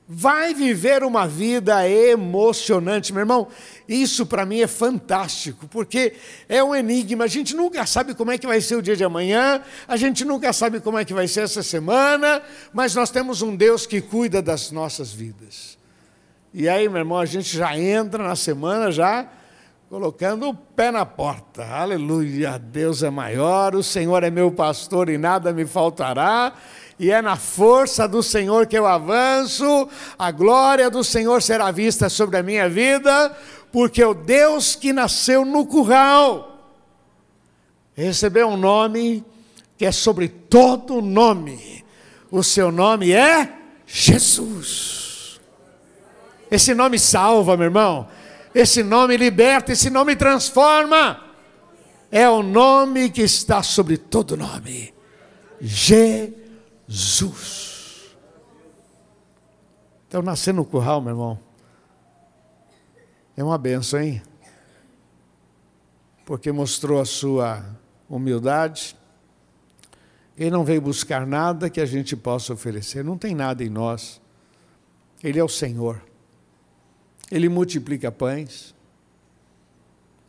vai 0.05 0.53
viver 0.53 1.05
uma 1.05 1.25
vida 1.25 1.87
emocionante, 1.87 3.13
meu 3.13 3.21
irmão. 3.21 3.47
Isso 3.87 4.25
para 4.25 4.45
mim 4.45 4.59
é 4.59 4.67
fantástico, 4.67 5.69
porque 5.69 6.15
é 6.49 6.61
um 6.61 6.75
enigma. 6.75 7.23
A 7.23 7.27
gente 7.27 7.55
nunca 7.55 7.85
sabe 7.85 8.13
como 8.13 8.29
é 8.29 8.37
que 8.37 8.45
vai 8.45 8.59
ser 8.59 8.75
o 8.75 8.81
dia 8.81 8.97
de 8.97 9.05
amanhã, 9.05 9.63
a 9.87 9.95
gente 9.95 10.25
nunca 10.25 10.51
sabe 10.51 10.81
como 10.81 10.97
é 10.99 11.05
que 11.05 11.13
vai 11.13 11.29
ser 11.29 11.43
essa 11.43 11.63
semana, 11.63 12.43
mas 12.73 12.93
nós 12.93 13.09
temos 13.09 13.41
um 13.41 13.55
Deus 13.55 13.85
que 13.85 14.01
cuida 14.01 14.41
das 14.41 14.69
nossas 14.69 15.13
vidas. 15.13 15.77
E 16.53 16.67
aí, 16.67 16.89
meu 16.89 16.97
irmão, 16.97 17.19
a 17.19 17.25
gente 17.25 17.55
já 17.57 17.77
entra 17.79 18.21
na 18.21 18.35
semana 18.35 18.91
já 18.91 19.29
colocando 19.91 20.47
o 20.47 20.53
pé 20.53 20.89
na 20.89 21.05
porta. 21.05 21.65
Aleluia, 21.65 22.57
Deus 22.57 23.03
é 23.03 23.09
maior, 23.09 23.75
o 23.75 23.83
Senhor 23.83 24.23
é 24.23 24.31
meu 24.31 24.49
pastor 24.49 25.09
e 25.09 25.17
nada 25.17 25.51
me 25.51 25.65
faltará. 25.65 26.53
E 26.97 27.11
é 27.11 27.21
na 27.21 27.35
força 27.35 28.07
do 28.07 28.23
Senhor 28.23 28.67
que 28.67 28.77
eu 28.77 28.87
avanço, 28.87 29.89
a 30.17 30.31
glória 30.31 30.89
do 30.89 31.03
Senhor 31.03 31.41
será 31.41 31.71
vista 31.71 32.07
sobre 32.07 32.37
a 32.37 32.43
minha 32.43 32.69
vida, 32.69 33.35
porque 33.69 34.01
o 34.01 34.13
Deus 34.13 34.77
que 34.77 34.93
nasceu 34.93 35.43
no 35.43 35.65
curral 35.65 36.57
recebeu 37.93 38.47
um 38.47 38.55
nome 38.55 39.25
que 39.77 39.85
é 39.85 39.91
sobre 39.91 40.29
todo 40.29 41.01
nome. 41.01 41.83
O 42.31 42.41
seu 42.41 42.71
nome 42.71 43.11
é 43.11 43.51
Jesus. 43.85 45.41
Esse 46.49 46.73
nome 46.73 46.97
salva, 46.97 47.57
meu 47.57 47.65
irmão. 47.65 48.07
Esse 48.53 48.83
nome 48.83 49.15
liberta, 49.17 49.71
esse 49.71 49.89
nome 49.89 50.15
transforma. 50.15 51.25
É 52.11 52.29
o 52.29 52.43
nome 52.43 53.09
que 53.09 53.21
está 53.21 53.63
sobre 53.63 53.97
todo 53.97 54.35
nome. 54.35 54.93
Jesus. 55.61 56.91
Então, 60.07 60.21
nascer 60.21 60.53
no 60.53 60.65
curral, 60.65 60.99
meu 60.99 61.11
irmão, 61.11 61.39
é 63.37 63.43
uma 63.43 63.57
benção, 63.57 64.01
hein? 64.01 64.21
Porque 66.25 66.51
mostrou 66.51 66.99
a 66.99 67.05
sua 67.05 67.63
humildade. 68.09 68.97
Ele 70.37 70.51
não 70.51 70.65
veio 70.65 70.81
buscar 70.81 71.25
nada 71.25 71.69
que 71.69 71.79
a 71.79 71.85
gente 71.85 72.17
possa 72.17 72.51
oferecer, 72.51 73.05
não 73.05 73.17
tem 73.17 73.33
nada 73.33 73.63
em 73.63 73.69
nós. 73.69 74.19
Ele 75.23 75.39
é 75.39 75.43
o 75.43 75.47
Senhor. 75.47 76.01
Ele 77.31 77.47
multiplica 77.47 78.11
pães, 78.11 78.75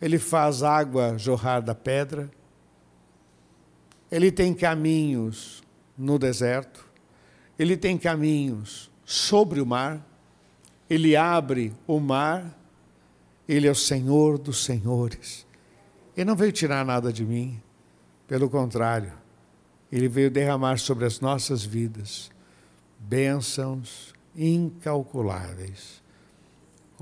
ele 0.00 0.18
faz 0.18 0.62
água 0.62 1.18
jorrar 1.18 1.60
da 1.60 1.74
pedra, 1.74 2.30
ele 4.10 4.30
tem 4.30 4.54
caminhos 4.54 5.62
no 5.96 6.18
deserto, 6.18 6.88
ele 7.58 7.76
tem 7.76 7.98
caminhos 7.98 8.90
sobre 9.04 9.60
o 9.60 9.66
mar, 9.66 10.06
ele 10.88 11.16
abre 11.16 11.74
o 11.86 11.98
mar, 11.98 12.58
ele 13.48 13.66
é 13.66 13.70
o 13.70 13.74
Senhor 13.74 14.38
dos 14.38 14.64
senhores. 14.64 15.46
Ele 16.16 16.26
não 16.26 16.36
veio 16.36 16.52
tirar 16.52 16.84
nada 16.84 17.12
de 17.12 17.24
mim, 17.24 17.60
pelo 18.28 18.48
contrário, 18.48 19.12
ele 19.90 20.08
veio 20.08 20.30
derramar 20.30 20.78
sobre 20.78 21.04
as 21.04 21.20
nossas 21.20 21.64
vidas 21.64 22.30
bênçãos 22.98 24.14
incalculáveis. 24.34 26.01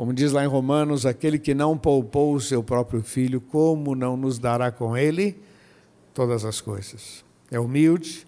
Como 0.01 0.15
diz 0.15 0.33
lá 0.33 0.43
em 0.43 0.47
Romanos, 0.47 1.05
aquele 1.05 1.39
que 1.39 1.53
não 1.53 1.77
poupou 1.77 2.35
o 2.35 2.41
seu 2.41 2.65
próprio 2.65 3.03
filho, 3.03 3.39
como 3.39 3.95
não 3.95 4.17
nos 4.17 4.39
dará 4.39 4.73
com 4.73 4.97
ele 4.97 5.39
todas 6.15 6.43
as 6.43 6.59
coisas? 6.59 7.23
É 7.51 7.61
humilde, 7.61 8.27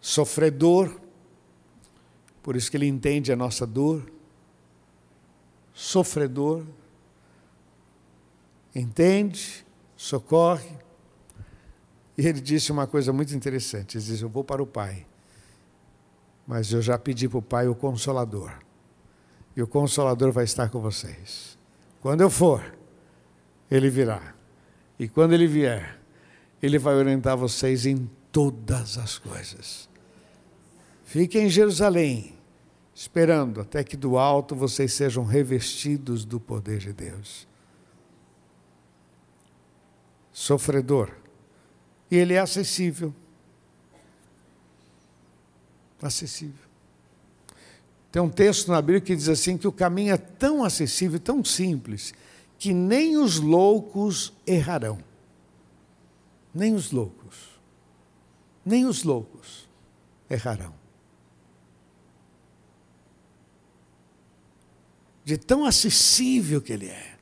sofredor, 0.00 1.00
por 2.44 2.54
isso 2.54 2.70
que 2.70 2.76
ele 2.76 2.86
entende 2.86 3.32
a 3.32 3.36
nossa 3.36 3.66
dor. 3.66 4.08
Sofredor, 5.72 6.62
entende, 8.72 9.66
socorre. 9.96 10.78
E 12.16 12.24
ele 12.24 12.40
disse 12.40 12.70
uma 12.70 12.86
coisa 12.86 13.12
muito 13.12 13.34
interessante: 13.34 13.98
ele 13.98 14.04
disse, 14.04 14.22
Eu 14.22 14.28
vou 14.28 14.44
para 14.44 14.62
o 14.62 14.66
Pai, 14.66 15.04
mas 16.46 16.70
eu 16.70 16.80
já 16.80 16.96
pedi 16.96 17.28
para 17.28 17.38
o 17.38 17.42
Pai 17.42 17.66
o 17.66 17.74
Consolador 17.74 18.63
e 19.56 19.62
o 19.62 19.66
Consolador 19.66 20.32
vai 20.32 20.44
estar 20.44 20.68
com 20.68 20.80
vocês. 20.80 21.56
Quando 22.00 22.20
eu 22.20 22.30
for, 22.30 22.76
ele 23.70 23.88
virá. 23.88 24.34
E 24.98 25.08
quando 25.08 25.32
ele 25.32 25.46
vier, 25.46 25.98
ele 26.62 26.78
vai 26.78 26.94
orientar 26.94 27.36
vocês 27.36 27.86
em 27.86 28.10
todas 28.30 28.98
as 28.98 29.18
coisas. 29.18 29.88
Fiquem 31.04 31.46
em 31.46 31.50
Jerusalém, 31.50 32.34
esperando 32.94 33.60
até 33.60 33.84
que 33.84 33.96
do 33.96 34.18
alto 34.18 34.54
vocês 34.54 34.92
sejam 34.92 35.24
revestidos 35.24 36.24
do 36.24 36.40
poder 36.40 36.78
de 36.78 36.92
Deus. 36.92 37.46
Sofredor. 40.32 41.10
E 42.10 42.16
ele 42.16 42.34
é 42.34 42.38
acessível. 42.38 43.14
Acessível. 46.02 46.63
Tem 48.14 48.22
um 48.22 48.30
texto 48.30 48.70
na 48.70 48.80
Bíblia 48.80 49.00
que 49.00 49.16
diz 49.16 49.28
assim 49.28 49.58
que 49.58 49.66
o 49.66 49.72
caminho 49.72 50.14
é 50.14 50.16
tão 50.16 50.62
acessível, 50.62 51.18
tão 51.18 51.44
simples, 51.44 52.14
que 52.56 52.72
nem 52.72 53.16
os 53.16 53.40
loucos 53.40 54.32
errarão. 54.46 55.02
Nem 56.54 56.76
os 56.76 56.92
loucos. 56.92 57.60
Nem 58.64 58.86
os 58.86 59.02
loucos 59.02 59.68
errarão. 60.30 60.72
De 65.24 65.36
tão 65.36 65.64
acessível 65.64 66.62
que 66.62 66.72
ele 66.72 66.86
é. 66.86 67.18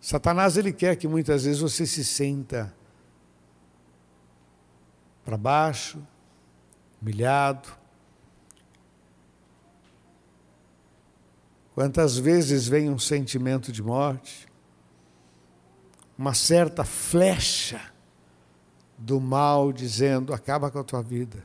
Satanás 0.00 0.56
ele 0.56 0.72
quer 0.72 0.96
que 0.96 1.06
muitas 1.06 1.44
vezes 1.44 1.60
você 1.60 1.86
se 1.86 2.04
senta 2.04 2.74
para 5.24 5.36
baixo, 5.36 6.04
humilhado. 7.00 7.68
Quantas 11.74 12.18
vezes 12.18 12.66
vem 12.68 12.90
um 12.90 12.98
sentimento 12.98 13.72
de 13.72 13.82
morte, 13.82 14.46
uma 16.18 16.34
certa 16.34 16.84
flecha 16.84 17.80
do 18.98 19.20
mal 19.20 19.72
dizendo: 19.72 20.34
acaba 20.34 20.70
com 20.70 20.78
a 20.78 20.84
tua 20.84 21.02
vida, 21.02 21.42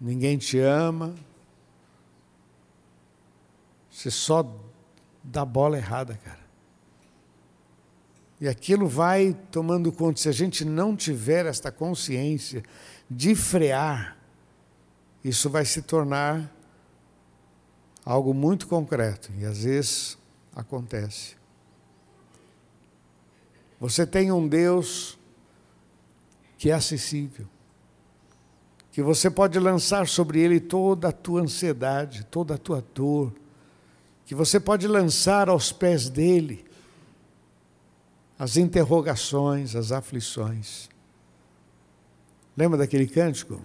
ninguém 0.00 0.36
te 0.38 0.58
ama, 0.58 1.14
você 3.90 4.10
só 4.10 4.44
dá 5.22 5.44
bola 5.44 5.76
errada, 5.76 6.18
cara. 6.24 6.40
E 8.40 8.48
aquilo 8.48 8.88
vai 8.88 9.36
tomando 9.50 9.92
conta. 9.92 10.18
Se 10.18 10.28
a 10.28 10.32
gente 10.32 10.64
não 10.64 10.96
tiver 10.96 11.44
esta 11.44 11.70
consciência 11.70 12.62
de 13.10 13.34
frear, 13.34 14.16
isso 15.24 15.50
vai 15.50 15.64
se 15.64 15.82
tornar 15.82 16.54
algo 18.04 18.32
muito 18.32 18.68
concreto. 18.68 19.32
E 19.36 19.44
às 19.44 19.64
vezes 19.64 20.18
acontece. 20.54 21.34
Você 23.80 24.06
tem 24.06 24.30
um 24.30 24.46
Deus 24.46 25.18
que 26.58 26.70
é 26.70 26.74
acessível, 26.74 27.48
que 28.92 29.02
você 29.02 29.30
pode 29.30 29.58
lançar 29.58 30.06
sobre 30.06 30.40
ele 30.40 30.60
toda 30.60 31.08
a 31.08 31.12
tua 31.12 31.40
ansiedade, 31.40 32.24
toda 32.24 32.54
a 32.54 32.58
tua 32.58 32.84
dor, 32.94 33.32
que 34.26 34.34
você 34.34 34.60
pode 34.60 34.86
lançar 34.86 35.48
aos 35.48 35.72
pés 35.72 36.10
dele 36.10 36.66
as 38.38 38.58
interrogações, 38.58 39.74
as 39.74 39.90
aflições. 39.90 40.89
Lembra 42.60 42.76
daquele 42.76 43.06
cântico? 43.06 43.58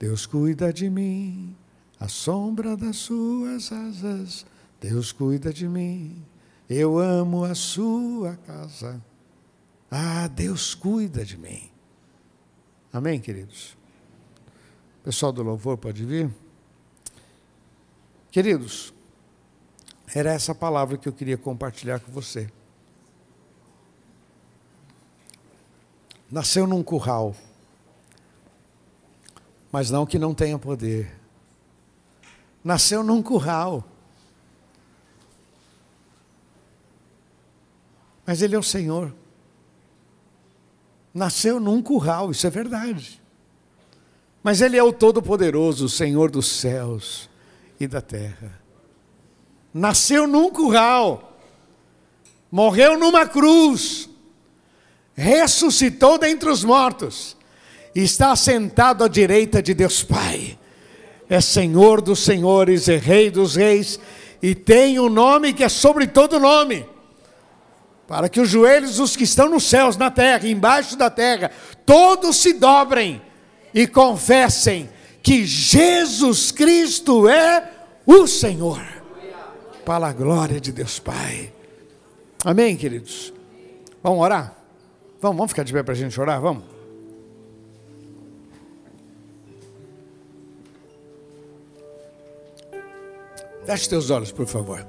Deus 0.00 0.26
cuida 0.26 0.72
de 0.72 0.90
mim, 0.90 1.56
a 2.00 2.08
sombra 2.08 2.76
das 2.76 2.96
suas 2.96 3.70
asas. 3.70 4.44
Deus 4.80 5.12
cuida 5.12 5.52
de 5.52 5.68
mim, 5.68 6.26
eu 6.68 6.98
amo 6.98 7.44
a 7.44 7.54
sua 7.54 8.34
casa. 8.38 9.00
Ah, 9.88 10.26
Deus 10.26 10.74
cuida 10.74 11.24
de 11.24 11.38
mim. 11.38 11.70
Amém, 12.92 13.20
queridos? 13.20 13.78
Pessoal 15.04 15.30
do 15.30 15.44
louvor 15.44 15.78
pode 15.78 16.04
vir? 16.04 16.28
Queridos, 18.32 18.92
era 20.12 20.32
essa 20.32 20.52
palavra 20.52 20.98
que 20.98 21.08
eu 21.08 21.12
queria 21.12 21.38
compartilhar 21.38 22.00
com 22.00 22.10
você. 22.10 22.50
Nasceu 26.28 26.66
num 26.66 26.82
curral, 26.82 27.36
mas 29.70 29.90
não 29.90 30.06
que 30.06 30.18
não 30.18 30.34
tenha 30.34 30.58
poder. 30.58 31.14
Nasceu 32.62 33.02
num 33.02 33.22
curral. 33.22 33.84
Mas 38.26 38.42
Ele 38.42 38.54
é 38.54 38.58
o 38.58 38.62
Senhor 38.62 39.12
nasceu 41.16 41.58
num 41.58 41.80
curral, 41.80 42.30
isso 42.30 42.46
é 42.46 42.50
verdade. 42.50 43.22
Mas 44.42 44.60
Ele 44.60 44.76
é 44.76 44.82
o 44.82 44.92
Todo-Poderoso, 44.92 45.86
o 45.86 45.88
Senhor 45.88 46.30
dos 46.30 46.46
céus 46.46 47.30
e 47.80 47.86
da 47.86 48.02
terra. 48.02 48.60
Nasceu 49.72 50.26
num 50.26 50.50
curral, 50.50 51.38
morreu 52.50 52.98
numa 52.98 53.26
cruz, 53.26 54.10
ressuscitou 55.14 56.18
dentre 56.18 56.50
os 56.50 56.62
mortos, 56.62 57.34
está 58.02 58.34
sentado 58.36 59.04
à 59.04 59.08
direita 59.08 59.62
de 59.62 59.74
Deus 59.74 60.02
Pai. 60.02 60.58
É 61.28 61.40
Senhor 61.40 62.00
dos 62.00 62.20
senhores 62.20 62.88
e 62.88 62.96
Rei 62.96 63.30
dos 63.30 63.56
reis, 63.56 63.98
e 64.42 64.54
tem 64.54 65.00
um 65.00 65.08
nome 65.08 65.52
que 65.52 65.64
é 65.64 65.68
sobre 65.68 66.06
todo 66.06 66.38
nome 66.38 66.86
para 68.06 68.28
que 68.28 68.40
os 68.40 68.48
joelhos 68.48 68.96
dos 68.96 69.16
que 69.16 69.24
estão 69.24 69.48
nos 69.48 69.64
céus, 69.64 69.96
na 69.96 70.10
terra, 70.10 70.46
embaixo 70.48 70.96
da 70.96 71.10
terra, 71.10 71.50
todos 71.84 72.36
se 72.36 72.52
dobrem 72.52 73.20
e 73.74 73.86
confessem 73.86 74.88
que 75.22 75.44
Jesus 75.44 76.52
Cristo 76.52 77.28
é 77.28 77.68
o 78.06 78.26
Senhor. 78.26 78.80
Para 79.84 80.08
a 80.08 80.12
glória 80.12 80.60
de 80.60 80.72
Deus 80.72 80.98
Pai. 80.98 81.52
Amém, 82.44 82.76
queridos? 82.76 83.32
Vamos 84.02 84.20
orar? 84.20 84.54
Vamos, 85.20 85.36
vamos 85.36 85.50
ficar 85.50 85.64
de 85.64 85.72
pé 85.72 85.82
para 85.82 85.94
a 85.94 85.96
gente 85.96 86.20
orar? 86.20 86.40
Vamos? 86.40 86.75
Feche 93.66 93.88
teus 93.88 94.10
olhos, 94.10 94.30
por 94.30 94.46
favor. 94.46 94.86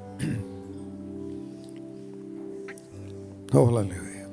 Oh, 3.52 3.76
aleluia. 3.76 4.28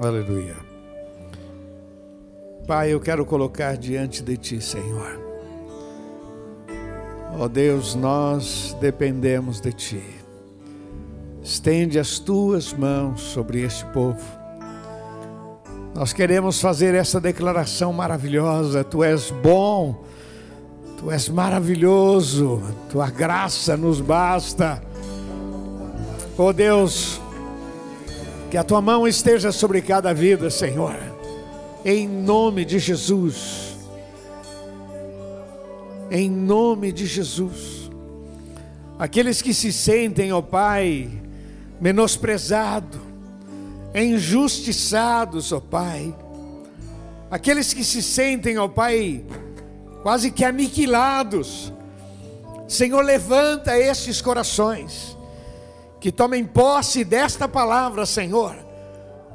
Aleluia. 0.00 0.54
Pai, 2.68 2.92
eu 2.92 3.00
quero 3.00 3.26
colocar 3.26 3.76
diante 3.76 4.22
de 4.22 4.36
Ti, 4.36 4.60
Senhor. 4.60 5.18
Ó 7.36 7.44
oh 7.44 7.48
Deus, 7.48 7.96
nós 7.96 8.76
dependemos 8.80 9.60
de 9.60 9.72
Ti. 9.72 10.23
Estende 11.44 11.98
as 11.98 12.18
Tuas 12.18 12.72
mãos 12.72 13.20
sobre 13.20 13.62
este 13.62 13.84
povo 13.86 14.44
nós 15.94 16.12
queremos 16.12 16.60
fazer 16.60 16.92
essa 16.92 17.20
declaração 17.20 17.92
maravilhosa: 17.92 18.82
Tu 18.82 19.04
és 19.04 19.30
bom, 19.30 20.02
Tu 20.98 21.08
és 21.10 21.28
maravilhoso, 21.28 22.60
Tua 22.90 23.08
graça 23.08 23.76
nos 23.76 24.00
basta. 24.00 24.82
Oh 26.36 26.52
Deus, 26.52 27.20
que 28.50 28.56
a 28.56 28.64
Tua 28.64 28.82
mão 28.82 29.06
esteja 29.06 29.52
sobre 29.52 29.80
cada 29.80 30.12
vida, 30.12 30.50
Senhor, 30.50 30.96
em 31.84 32.08
nome 32.08 32.64
de 32.64 32.80
Jesus. 32.80 33.76
Em 36.10 36.28
nome 36.28 36.92
de 36.92 37.06
Jesus. 37.06 37.90
Aqueles 38.98 39.40
que 39.40 39.54
se 39.54 39.72
sentem, 39.72 40.32
ó 40.32 40.38
oh 40.38 40.42
Pai, 40.42 41.23
menosprezados, 41.80 43.00
injustiçados, 43.94 45.52
ó 45.52 45.60
Pai. 45.60 46.14
Aqueles 47.30 47.72
que 47.72 47.84
se 47.84 48.02
sentem, 48.02 48.58
ó 48.58 48.68
Pai, 48.68 49.24
quase 50.02 50.30
que 50.30 50.44
aniquilados. 50.44 51.72
Senhor, 52.68 53.02
levanta 53.04 53.78
estes 53.78 54.20
corações 54.20 55.16
que 56.00 56.12
tomem 56.12 56.44
posse 56.44 57.04
desta 57.04 57.48
palavra, 57.48 58.04
Senhor. 58.04 58.54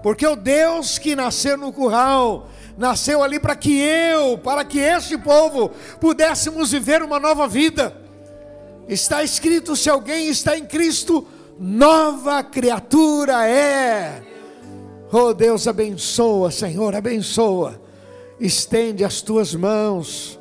Porque 0.01 0.25
o 0.25 0.35
Deus 0.35 0.97
que 0.97 1.15
nasceu 1.15 1.57
no 1.57 1.73
curral, 1.73 2.47
nasceu 2.77 3.21
ali 3.21 3.39
para 3.39 3.55
que 3.55 3.79
eu, 3.79 4.37
para 4.37 4.63
que 4.63 4.79
este 4.79 5.17
povo 5.17 5.71
pudéssemos 5.99 6.71
viver 6.71 7.01
uma 7.01 7.19
nova 7.19 7.47
vida. 7.47 7.95
Está 8.87 9.23
escrito: 9.23 9.75
se 9.75 9.89
alguém 9.89 10.29
está 10.29 10.57
em 10.57 10.65
Cristo, 10.65 11.27
nova 11.59 12.41
criatura 12.41 13.47
é. 13.47 14.23
Oh 15.11 15.33
Deus, 15.33 15.67
abençoa, 15.67 16.49
Senhor, 16.49 16.95
abençoa. 16.95 17.81
Estende 18.39 19.03
as 19.03 19.21
tuas 19.21 19.53
mãos. 19.53 20.39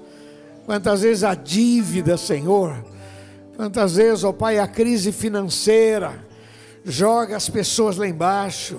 Quantas 0.65 1.01
vezes 1.01 1.25
a 1.25 1.35
dívida, 1.35 2.17
Senhor. 2.17 2.85
Quantas 3.57 3.97
vezes, 3.97 4.23
ó 4.23 4.29
oh 4.29 4.33
Pai, 4.33 4.59
a 4.59 4.69
crise 4.69 5.11
financeira 5.11 6.25
joga 6.85 7.37
as 7.37 7.49
pessoas 7.49 7.97
lá 7.97 8.07
embaixo. 8.07 8.79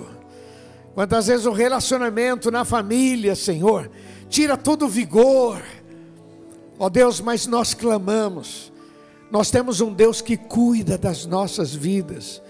Quantas 0.94 1.26
vezes 1.26 1.46
o 1.46 1.52
relacionamento 1.52 2.50
na 2.50 2.64
família, 2.64 3.34
Senhor, 3.34 3.90
tira 4.28 4.56
todo 4.56 4.86
o 4.86 4.88
vigor. 4.88 5.60
Ó 6.78 6.86
oh 6.86 6.90
Deus, 6.90 7.20
mas 7.20 7.46
nós 7.46 7.74
clamamos. 7.74 8.69
Nós 9.30 9.50
temos 9.50 9.80
um 9.80 9.92
Deus 9.92 10.20
que 10.20 10.36
cuida 10.36 10.98
das 10.98 11.24
nossas 11.24 11.74
vidas. 11.74 12.42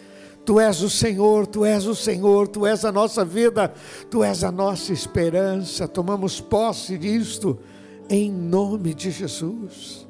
Tu 0.44 0.58
és 0.58 0.80
o 0.80 0.88
Senhor, 0.88 1.46
Tu 1.46 1.64
és 1.64 1.86
o 1.86 1.94
Senhor, 1.94 2.48
Tu 2.48 2.66
és 2.66 2.84
a 2.84 2.90
nossa 2.90 3.24
vida, 3.24 3.72
Tu 4.10 4.24
és 4.24 4.42
a 4.42 4.50
nossa 4.50 4.92
esperança. 4.92 5.86
Tomamos 5.86 6.40
posse 6.40 6.96
disto 6.96 7.58
em 8.08 8.32
nome 8.32 8.94
de 8.94 9.10
Jesus. 9.10 10.06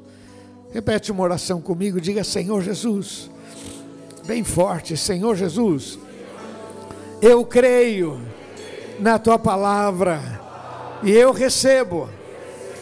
Repete 0.71 1.11
uma 1.11 1.23
oração 1.23 1.61
comigo, 1.61 1.99
diga 1.99 2.23
Senhor 2.23 2.61
Jesus, 2.61 3.29
bem 4.25 4.41
forte, 4.41 4.95
Senhor 4.95 5.35
Jesus, 5.35 5.99
eu 7.21 7.45
creio 7.45 8.21
na 8.97 9.19
Tua 9.19 9.37
palavra 9.37 10.39
e 11.03 11.11
eu 11.11 11.33
recebo 11.33 12.09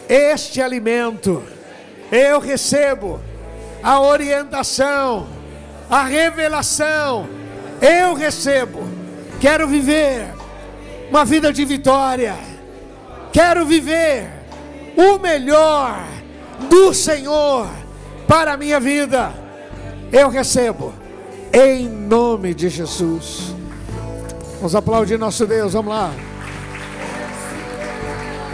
este 0.08 0.62
alimento, 0.62 1.42
eu 2.12 2.38
recebo 2.38 3.20
a 3.82 4.00
orientação, 4.00 5.26
a 5.88 6.04
revelação 6.04 7.28
eu 7.80 8.14
recebo. 8.14 8.88
Quero 9.40 9.66
viver 9.66 10.34
uma 11.08 11.24
vida 11.24 11.52
de 11.52 11.64
vitória. 11.64 12.36
Quero 13.32 13.64
viver 13.64 14.28
o 14.96 15.18
melhor 15.18 16.04
do 16.68 16.92
Senhor 16.92 17.66
para 18.28 18.52
a 18.52 18.56
minha 18.56 18.78
vida. 18.78 19.32
Eu 20.12 20.28
recebo 20.28 20.92
em 21.52 21.88
nome 21.88 22.52
de 22.54 22.68
Jesus. 22.68 23.54
Vamos 24.56 24.74
aplaudir 24.74 25.18
nosso 25.18 25.46
Deus, 25.46 25.72
vamos 25.72 25.94
lá. 25.94 26.12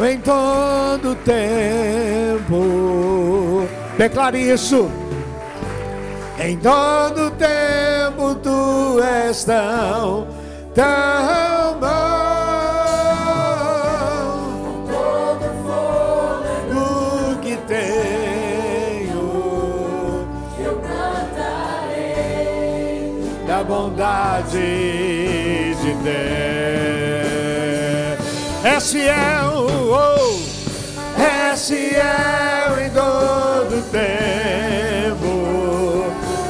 em 0.09 0.21
todo 0.21 1.17
tempo. 1.25 2.57
Declare 3.99 4.39
isso. 4.39 5.06
Em 6.39 6.59
todo 6.59 7.31
tempo 7.33 8.35
tu 8.37 9.01
és 9.03 9.43
tão, 9.45 10.29
tão 10.75 11.81
bom. 11.81 11.87
todo 14.87 15.47
fôlego 15.65 17.41
que 17.41 17.57
tenho 17.67 19.19
eu 20.61 20.79
cantarei. 20.83 21.97
da 23.47 23.65
bondade 23.65 24.53
de 25.81 25.95
Deus. 26.05 26.17
És 28.63 28.93
fiel, 28.93 29.67
oh, 29.91 30.39
és 31.19 31.67
fiel 31.67 32.79
em 32.85 32.91
todo 32.91 33.26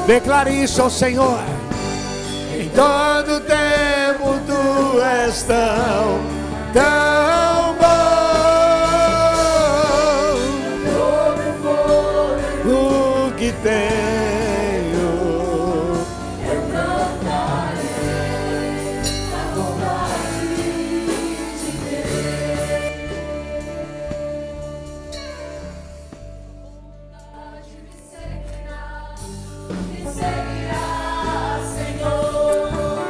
Declare 0.06 0.52
isso 0.62 0.80
ao 0.82 0.88
Senhor. 0.88 1.40
Em 2.54 2.68
todo 2.68 3.40
tempo 3.40 4.38
tu 4.46 5.00
és 5.02 5.42
tão, 5.42 6.20
tão 6.72 7.15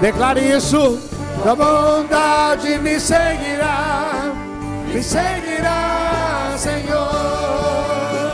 Declare 0.06 0.40
isso. 0.56 1.00
Da 1.44 1.56
bondade 1.56 2.78
me 2.78 3.00
seguirá, 3.00 4.32
me 4.86 5.02
seguirá, 5.02 6.54
Senhor. 6.56 8.30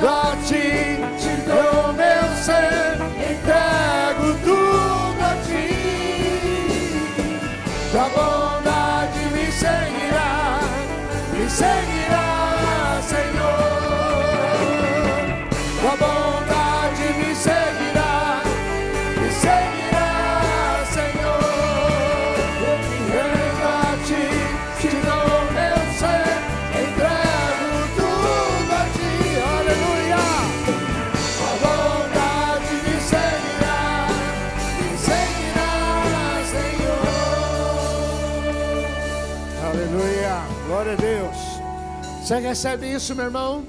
A 0.00 0.36
ti, 0.46 1.02
te 1.18 1.32
dou 1.48 1.92
meu 1.92 2.36
ser, 2.36 3.00
entrego 3.18 4.38
tudo 4.44 5.20
a 5.20 5.34
ti. 5.44 5.66
Da 7.92 8.04
bondade 8.14 9.24
me 9.34 9.50
seguirá, 9.50 10.60
me 11.32 11.50
seguirá, 11.50 11.89
Você 42.30 42.38
recebe 42.38 42.86
isso, 42.86 43.12
meu 43.12 43.24
irmão? 43.24 43.64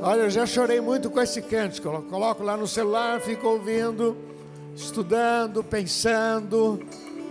Olha, 0.00 0.20
eu 0.20 0.30
já 0.30 0.46
chorei 0.46 0.80
muito 0.80 1.10
com 1.10 1.20
esse 1.20 1.42
cântico. 1.42 1.88
Eu 1.88 2.02
Coloco 2.02 2.44
lá 2.44 2.56
no 2.56 2.68
celular, 2.68 3.20
fico 3.20 3.48
ouvindo, 3.48 4.16
estudando, 4.76 5.64
pensando 5.64 6.80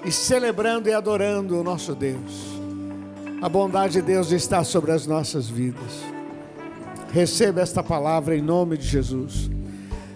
e 0.03 0.11
celebrando 0.11 0.89
e 0.89 0.93
adorando 0.93 1.57
o 1.57 1.63
nosso 1.63 1.95
Deus. 1.95 2.59
A 3.41 3.47
bondade 3.47 3.93
de 3.93 4.01
Deus 4.01 4.29
está 4.33 4.61
sobre 4.61 4.91
as 4.91 5.07
nossas 5.07 5.47
vidas. 5.47 6.03
Receba 7.13 7.61
esta 7.61 7.81
palavra 7.81 8.35
em 8.35 8.41
nome 8.41 8.75
de 8.75 8.85
Jesus. 8.85 9.49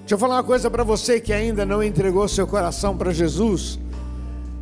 Deixa 0.02 0.16
eu 0.16 0.18
falar 0.18 0.36
uma 0.36 0.44
coisa 0.44 0.70
para 0.70 0.84
você 0.84 1.18
que 1.18 1.32
ainda 1.32 1.66
não 1.66 1.82
entregou 1.82 2.28
seu 2.28 2.46
coração 2.46 2.98
para 2.98 3.14
Jesus. 3.14 3.80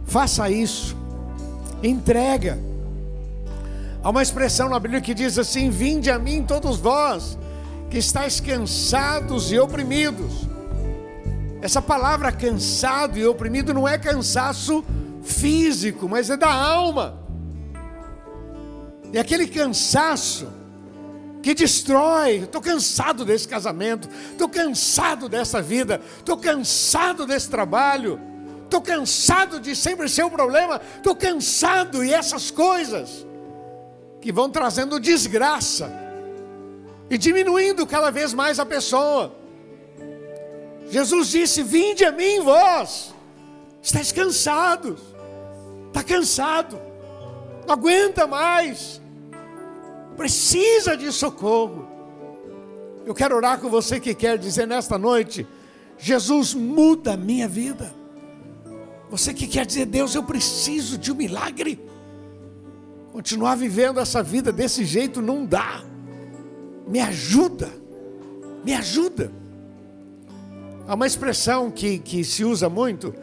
Faça 0.06 0.52
isso. 0.52 0.96
Entrega. 1.82 2.67
Há 4.08 4.10
uma 4.10 4.22
expressão 4.22 4.70
na 4.70 4.80
Bíblia 4.80 5.02
que 5.02 5.14
diz 5.14 5.38
assim: 5.38 5.70
Vinde 5.70 6.10
a 6.10 6.18
mim, 6.18 6.42
todos 6.42 6.78
vós 6.78 7.38
que 7.90 7.98
estáis 7.98 8.40
cansados 8.40 9.52
e 9.52 9.60
oprimidos. 9.60 10.48
Essa 11.62 11.82
palavra 11.82 12.32
cansado 12.32 13.20
e 13.20 13.28
oprimido 13.28 13.74
não 13.74 13.86
é 13.86 13.98
cansaço 13.98 14.82
físico, 15.22 16.08
mas 16.08 16.30
é 16.30 16.38
da 16.38 16.50
alma. 16.50 17.20
E 19.12 19.20
aquele 19.20 19.46
cansaço 19.46 20.48
que 21.44 21.54
destrói. 21.54 22.44
Estou 22.44 22.62
cansado 22.62 23.26
desse 23.26 23.46
casamento, 23.46 24.08
estou 24.32 24.48
cansado 24.48 25.28
dessa 25.28 25.62
vida, 25.62 26.00
estou 26.20 26.38
cansado 26.38 27.26
desse 27.26 27.50
trabalho, 27.50 28.22
estou 28.64 28.80
cansado 28.80 29.60
de 29.60 29.76
sempre 29.76 30.08
ser 30.08 30.24
o 30.24 30.32
problema, 30.32 30.80
estou 30.96 31.14
cansado 31.14 32.06
e 32.06 32.14
essas 32.14 32.50
coisas 32.50 33.27
que 34.28 34.32
vão 34.34 34.50
trazendo 34.50 35.00
desgraça 35.00 35.90
e 37.10 37.18
diminuindo 37.18 37.88
cada 37.88 38.12
vez 38.12 38.34
mais 38.34 38.60
a 38.60 38.66
pessoa. 38.66 39.34
Jesus 40.90 41.30
disse: 41.30 41.64
Vinde 41.64 42.04
a 42.04 42.12
mim, 42.12 42.42
vós, 42.42 43.16
estáis 43.82 44.12
cansados, 44.12 45.00
está 45.88 46.04
cansado, 46.04 46.78
não 47.66 47.76
aguenta 47.76 48.28
mais, 48.28 49.02
precisa 50.18 50.98
de 50.98 51.10
socorro. 51.14 51.88
Eu 53.06 53.16
quero 53.16 53.34
orar 53.34 53.62
com 53.62 53.70
você 53.70 53.98
que 53.98 54.14
quer 54.14 54.38
dizer 54.38 54.68
nesta 54.68 54.98
noite: 54.98 55.48
Jesus 55.98 56.54
muda 56.54 57.14
a 57.14 57.18
minha 57.18 57.48
vida. 57.48 57.96
Você 59.10 59.34
que 59.34 59.48
quer 59.48 59.66
dizer, 59.66 59.86
Deus, 59.86 60.16
eu 60.16 60.24
preciso 60.24 60.98
de 60.98 61.14
um 61.14 61.16
milagre. 61.16 61.80
Continuar 63.18 63.56
vivendo 63.56 64.00
essa 64.00 64.22
vida 64.22 64.52
desse 64.52 64.86
jeito 64.86 65.24
não 65.24 65.44
dá. 65.44 65.84
Me 66.88 67.00
ajuda, 67.00 67.68
me 68.64 68.76
ajuda. 68.76 69.32
Há 70.88 70.94
uma 70.94 71.08
expressão 71.08 71.72
que, 71.72 71.98
que 71.98 72.24
se 72.24 72.46
usa 72.46 72.70
muito, 72.70 73.16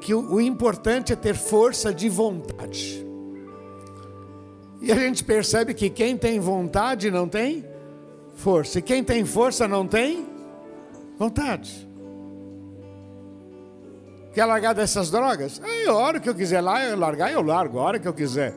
que 0.00 0.14
o, 0.14 0.32
o 0.32 0.40
importante 0.40 1.12
é 1.12 1.14
ter 1.14 1.34
força 1.34 1.92
de 1.92 2.08
vontade. 2.08 3.06
E 4.80 4.90
a 4.90 4.94
gente 4.94 5.22
percebe 5.22 5.74
que 5.74 5.90
quem 5.90 6.16
tem 6.16 6.40
vontade 6.40 7.10
não 7.10 7.28
tem 7.28 7.66
força, 8.34 8.78
e 8.78 8.82
quem 8.82 9.04
tem 9.04 9.26
força 9.26 9.68
não 9.68 9.86
tem 9.86 10.26
vontade. 11.18 11.86
Quer 14.32 14.44
largar 14.44 14.74
dessas 14.74 15.10
drogas? 15.10 15.60
Aí, 15.62 15.86
a 15.86 15.94
hora 15.94 16.20
que 16.20 16.28
eu 16.28 16.34
quiser 16.34 16.60
lá, 16.60 16.84
eu 16.84 16.96
largar, 16.96 17.32
eu 17.32 17.42
largo, 17.42 17.78
a 17.78 17.82
hora 17.82 17.98
que 17.98 18.06
eu 18.06 18.14
quiser. 18.14 18.54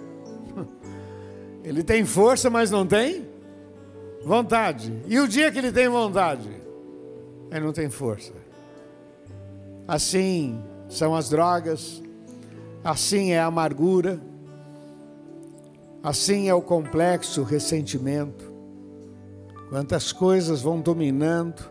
Ele 1.64 1.84
tem 1.84 2.06
força, 2.06 2.50
mas 2.50 2.70
não 2.70 2.86
tem 2.86 3.28
vontade. 4.24 4.94
E 5.08 5.20
o 5.20 5.28
dia 5.28 5.52
que 5.52 5.60
ele 5.60 5.72
tem 5.72 5.88
vontade, 5.88 6.50
ele 7.52 7.66
não 7.66 7.74
tem 7.74 7.90
força. 7.90 8.34
Assim 9.88 10.62
são 10.90 11.16
as 11.16 11.30
drogas, 11.30 12.02
assim 12.84 13.32
é 13.32 13.40
a 13.40 13.46
amargura, 13.46 14.20
assim 16.02 16.50
é 16.50 16.54
o 16.54 16.62
complexo 16.62 17.42
o 17.42 17.44
ressentimento. 17.44 18.52
Quantas 19.70 20.12
coisas 20.12 20.62
vão 20.62 20.80
dominando 20.80 21.64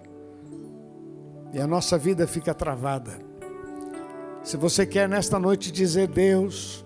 e 1.53 1.61
a 1.61 1.67
nossa 1.67 1.97
vida 1.97 2.27
fica 2.27 2.53
travada. 2.53 3.22
Se 4.43 4.57
você 4.57 4.85
quer 4.85 5.09
nesta 5.09 5.39
noite 5.39 5.71
dizer, 5.71 6.09
Deus, 6.09 6.85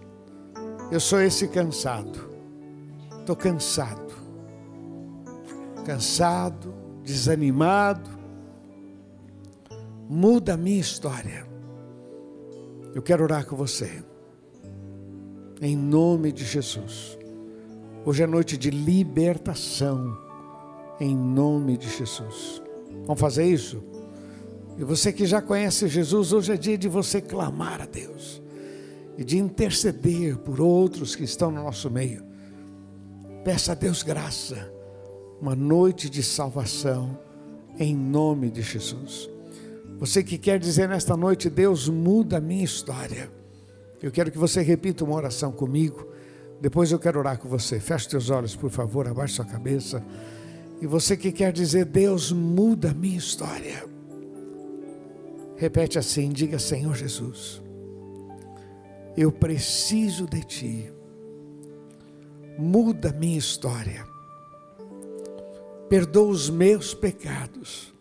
eu 0.90 1.00
sou 1.00 1.22
esse 1.22 1.48
cansado, 1.48 2.28
estou 3.18 3.34
cansado, 3.34 4.12
cansado, 5.84 6.74
desanimado, 7.02 8.10
muda 10.06 10.52
a 10.52 10.56
minha 10.56 10.80
história. 10.80 11.46
Eu 12.94 13.02
quero 13.02 13.24
orar 13.24 13.46
com 13.46 13.56
você, 13.56 14.04
em 15.62 15.74
nome 15.74 16.32
de 16.32 16.44
Jesus. 16.44 17.18
Hoje 18.04 18.22
é 18.22 18.26
noite 18.26 18.58
de 18.58 18.70
libertação, 18.70 20.14
em 21.00 21.16
nome 21.16 21.78
de 21.78 21.88
Jesus. 21.88 22.62
Vamos 23.06 23.20
fazer 23.20 23.46
isso? 23.46 23.82
E 24.78 24.84
você 24.84 25.12
que 25.12 25.24
já 25.24 25.40
conhece 25.40 25.88
Jesus, 25.88 26.32
hoje 26.32 26.52
é 26.52 26.56
dia 26.56 26.76
de 26.76 26.88
você 26.88 27.20
clamar 27.20 27.80
a 27.80 27.86
Deus 27.86 28.42
e 29.16 29.24
de 29.24 29.38
interceder 29.38 30.36
por 30.36 30.60
outros 30.60 31.16
que 31.16 31.24
estão 31.24 31.50
no 31.50 31.62
nosso 31.62 31.90
meio. 31.90 32.22
Peça 33.42 33.72
a 33.72 33.74
Deus 33.74 34.02
graça, 34.02 34.70
uma 35.40 35.56
noite 35.56 36.10
de 36.10 36.22
salvação, 36.22 37.18
em 37.78 37.96
nome 37.96 38.50
de 38.50 38.60
Jesus. 38.60 39.30
Você 39.98 40.22
que 40.22 40.36
quer 40.36 40.58
dizer 40.58 40.88
nesta 40.88 41.16
noite, 41.16 41.48
Deus 41.48 41.88
muda 41.88 42.36
a 42.36 42.40
minha 42.40 42.64
história. 42.64 43.30
Eu 44.02 44.10
quero 44.10 44.30
que 44.30 44.36
você 44.36 44.60
repita 44.60 45.04
uma 45.04 45.14
oração 45.14 45.50
comigo. 45.50 46.06
Depois 46.60 46.92
eu 46.92 46.98
quero 46.98 47.18
orar 47.18 47.38
com 47.38 47.48
você. 47.48 47.80
Feche 47.80 48.10
seus 48.10 48.28
olhos, 48.28 48.54
por 48.54 48.70
favor, 48.70 49.08
abaixe 49.08 49.34
sua 49.34 49.44
cabeça. 49.46 50.04
E 50.82 50.86
você 50.86 51.16
que 51.16 51.32
quer 51.32 51.50
dizer, 51.50 51.86
Deus 51.86 52.30
muda 52.30 52.90
a 52.90 52.94
minha 52.94 53.16
história. 53.16 53.95
Repete 55.56 55.98
assim: 55.98 56.28
diga, 56.28 56.58
Senhor 56.58 56.94
Jesus, 56.94 57.62
eu 59.16 59.32
preciso 59.32 60.26
de 60.26 60.42
Ti. 60.42 60.92
Muda 62.58 63.12
minha 63.12 63.38
história. 63.38 64.06
Perdoa 65.88 66.28
os 66.28 66.50
meus 66.50 66.94
pecados. 66.94 67.94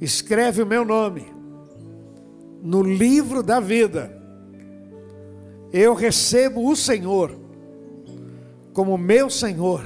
Escreve 0.00 0.62
o 0.62 0.66
meu 0.66 0.84
nome 0.84 1.26
no 2.62 2.82
livro 2.82 3.42
da 3.42 3.60
vida. 3.60 4.10
Eu 5.70 5.92
recebo 5.92 6.70
o 6.70 6.74
Senhor 6.74 7.36
como 8.72 8.96
meu 8.96 9.28
Senhor 9.28 9.84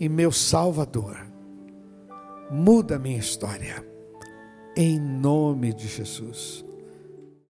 e 0.00 0.08
meu 0.08 0.32
Salvador. 0.32 1.16
Muda 2.50 2.98
minha 2.98 3.18
história, 3.18 3.85
em 4.76 5.00
nome 5.00 5.72
de 5.72 5.88
Jesus. 5.88 6.65